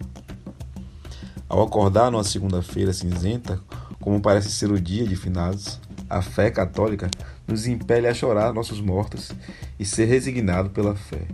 [1.48, 3.62] Ao acordar numa segunda-feira cinzenta,
[4.02, 5.80] como parece ser o dia de finados,
[6.10, 7.08] a fé católica
[7.48, 9.32] nos impele a chorar nossos mortos
[9.80, 11.28] e ser resignado pela fé.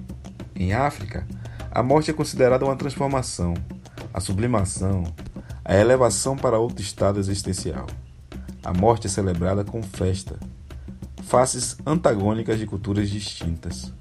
[0.53, 1.25] Em África,
[1.71, 3.53] a morte é considerada uma transformação,
[4.13, 5.05] a sublimação,
[5.63, 7.87] a elevação para outro estado existencial.
[8.61, 10.37] A morte é celebrada com festa,
[11.23, 13.93] faces antagônicas de culturas distintas.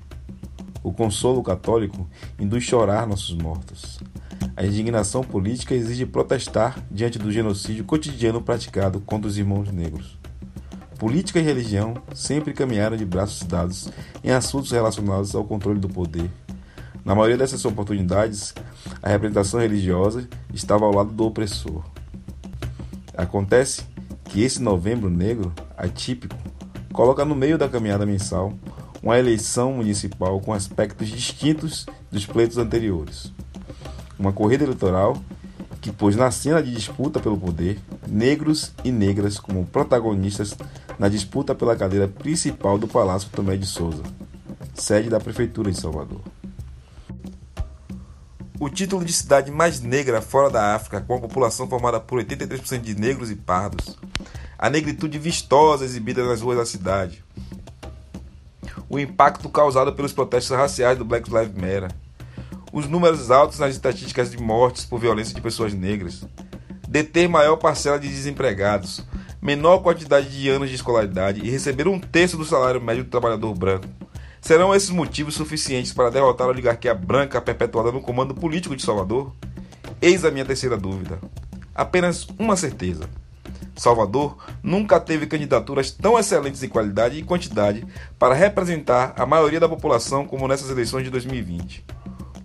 [0.82, 2.08] O consolo católico
[2.38, 4.00] induz chorar nossos mortos.
[4.56, 10.18] A indignação política exige protestar diante do genocídio cotidiano praticado contra os irmãos negros.
[10.98, 13.90] Política e religião sempre caminharam de braços dados
[14.22, 16.30] em assuntos relacionados ao controle do poder.
[17.04, 18.54] Na maioria dessas oportunidades,
[19.02, 21.82] a representação religiosa estava ao lado do opressor.
[23.16, 23.84] Acontece
[24.24, 26.36] que esse novembro negro, atípico,
[26.92, 28.52] coloca no meio da caminhada mensal
[29.02, 33.32] uma eleição municipal com aspectos distintos dos pleitos anteriores.
[34.18, 35.16] Uma corrida eleitoral
[35.80, 40.54] que pôs na cena de disputa pelo poder negros e negras como protagonistas
[40.98, 44.02] na disputa pela cadeira principal do Palácio Tomé de Souza,
[44.74, 46.20] sede da Prefeitura de Salvador.
[48.58, 52.82] O título de cidade mais negra fora da África, com a população formada por 83%
[52.82, 53.96] de negros e pardos,
[54.58, 57.24] a negritude vistosa exibida nas ruas da cidade,
[58.90, 61.90] o impacto causado pelos protestos raciais do Black Lives Matter,
[62.72, 66.24] os números altos nas estatísticas de mortes por violência de pessoas negras,
[66.88, 69.06] deter maior parcela de desempregados,
[69.40, 73.54] menor quantidade de anos de escolaridade e receber um terço do salário médio do trabalhador
[73.54, 73.86] branco.
[74.40, 79.32] Serão esses motivos suficientes para derrotar a oligarquia branca perpetuada no comando político de Salvador?
[80.02, 81.18] Eis a minha terceira dúvida.
[81.74, 83.08] Apenas uma certeza.
[83.80, 87.86] Salvador nunca teve candidaturas tão excelentes em qualidade e quantidade
[88.18, 91.82] para representar a maioria da população como nessas eleições de 2020.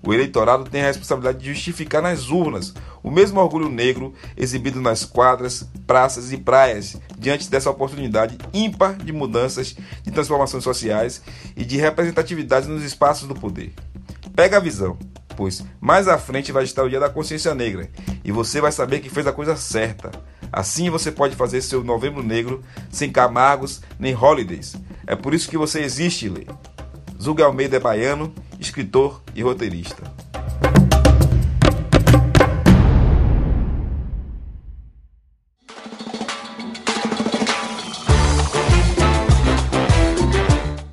[0.01, 2.73] O eleitorado tem a responsabilidade de justificar nas urnas
[3.03, 9.11] o mesmo orgulho negro exibido nas quadras, praças e praias diante dessa oportunidade ímpar de
[9.11, 11.21] mudanças, de transformações sociais
[11.57, 13.73] e de representatividade nos espaços do poder.
[14.33, 14.97] Pega a visão,
[15.35, 17.89] pois mais à frente vai estar o Dia da Consciência Negra
[18.23, 20.11] e você vai saber que fez a coisa certa.
[20.55, 24.73] Assim você pode fazer seu Novembro Negro sem camargos nem holidays.
[25.05, 26.45] É por isso que você existe, Lê.
[27.21, 30.03] Zuga Almeida é baiano, escritor e roteirista.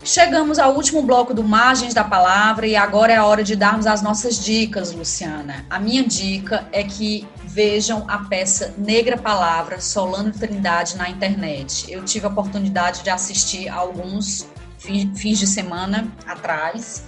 [0.05, 3.87] Chegamos ao último bloco do Margens da Palavra e agora é a hora de darmos
[3.87, 5.65] as nossas dicas, Luciana.
[5.71, 11.85] A minha dica é que vejam a peça Negra Palavra, Solano Trindade na internet.
[11.93, 14.47] Eu tive a oportunidade de assistir alguns
[14.79, 17.05] fins de semana atrás.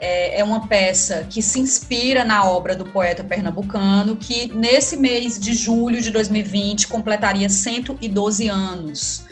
[0.00, 5.36] É, é uma peça que se inspira na obra do poeta pernambucano, que nesse mês
[5.36, 9.24] de julho de 2020 completaria 112 anos.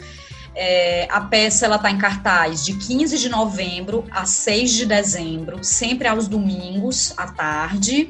[0.53, 6.09] É, a peça está em cartaz de 15 de novembro a 6 de dezembro, sempre
[6.09, 8.09] aos domingos à tarde.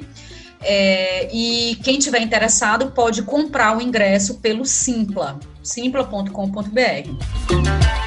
[0.62, 8.07] É, e quem tiver interessado pode comprar o ingresso pelo Simpla, simpla.com.br.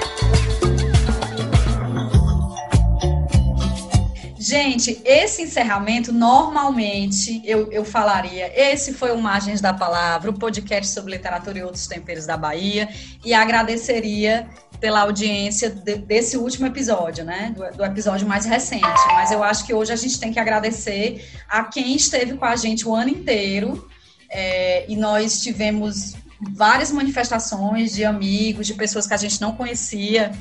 [4.50, 10.92] Gente, esse encerramento, normalmente, eu, eu falaria, esse foi o Margens da Palavra, o podcast
[10.92, 12.88] sobre literatura e outros temperos da Bahia,
[13.24, 17.54] e agradeceria pela audiência de, desse último episódio, né?
[17.56, 18.82] Do, do, episódio mais recente.
[19.12, 22.56] Mas eu acho que hoje a gente tem que agradecer a quem esteve com a
[22.56, 23.88] gente o ano inteiro.
[24.28, 30.32] É, e nós tivemos várias manifestações de amigos, de pessoas que a gente não conhecia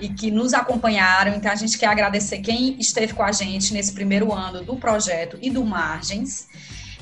[0.00, 1.34] e que nos acompanharam.
[1.34, 5.38] Então, a gente quer agradecer quem esteve com a gente nesse primeiro ano do projeto
[5.40, 6.48] e do Margens.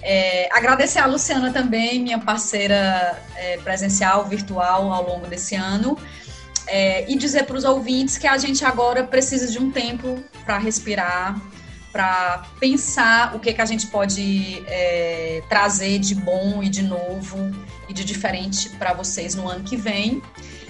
[0.03, 5.99] É, agradecer a Luciana também, minha parceira é, presencial, virtual, ao longo desse ano.
[6.67, 10.59] É, e dizer para os ouvintes que a gente agora precisa de um tempo para
[10.59, 11.39] respirar,
[11.93, 17.39] para pensar o que, que a gente pode é, trazer de bom e de novo
[17.89, 20.23] e de diferente para vocês no ano que vem.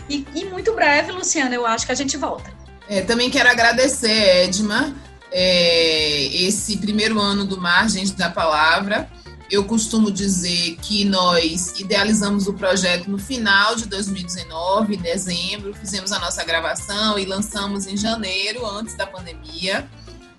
[0.09, 2.53] E, e, muito breve, Luciana, eu acho que a gente volta.
[2.89, 4.95] É, também quero agradecer, Edma,
[5.33, 9.09] é, esse primeiro ano do Margens da Palavra.
[9.51, 16.13] Eu costumo dizer que nós idealizamos o projeto no final de 2019, em dezembro, fizemos
[16.13, 19.89] a nossa gravação e lançamos em janeiro, antes da pandemia.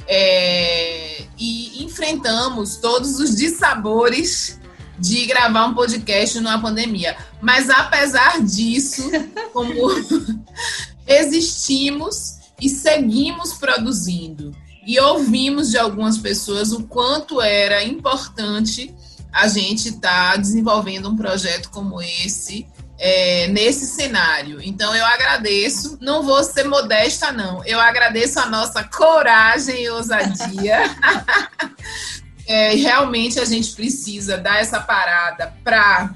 [0.07, 4.59] É, e enfrentamos todos os dissabores
[4.99, 7.15] de gravar um podcast numa pandemia.
[7.41, 9.09] Mas apesar disso,
[9.53, 9.73] como
[11.07, 18.93] existimos e seguimos produzindo e ouvimos de algumas pessoas o quanto era importante
[19.33, 22.65] a gente estar tá desenvolvendo um projeto como esse
[22.97, 24.61] é, nesse cenário.
[24.61, 27.63] Então eu agradeço, não vou ser modesta, não.
[27.65, 30.79] Eu agradeço a nossa coragem e ousadia.
[32.47, 36.13] é, realmente a gente precisa dar essa parada para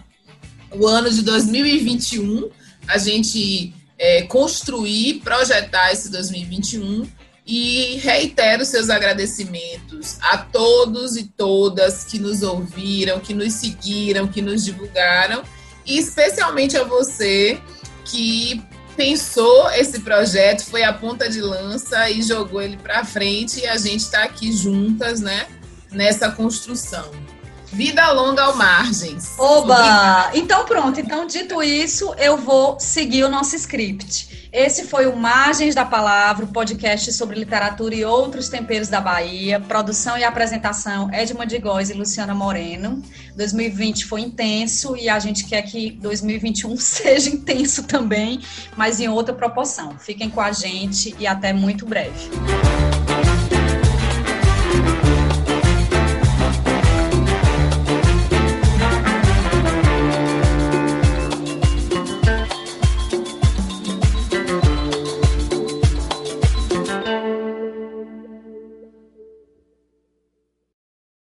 [0.71, 2.49] o ano de 2021,
[2.87, 7.07] a gente é, construir, projetar esse 2021
[7.45, 14.41] e reitero seus agradecimentos a todos e todas que nos ouviram, que nos seguiram, que
[14.41, 15.43] nos divulgaram.
[15.85, 17.59] E especialmente a você
[18.05, 18.63] que
[18.95, 23.61] pensou esse projeto, foi a ponta de lança e jogou ele para frente.
[23.61, 25.47] E a gente está aqui juntas, né,
[25.91, 27.09] nessa construção.
[27.71, 29.35] Vida longa ao margens.
[29.37, 30.31] Oba!
[30.33, 34.29] Então pronto, então dito isso, eu vou seguir o nosso script.
[34.51, 39.59] Esse foi o Margens da Palavra, o podcast sobre literatura e outros temperos da Bahia.
[39.59, 42.99] Produção e apresentação Edma de Góes e Luciana Moreno.
[43.35, 48.41] 2020 foi intenso e a gente quer que 2021 seja intenso também,
[48.75, 49.99] mas em outra proporção.
[49.99, 52.29] Fiquem com a gente e até muito breve.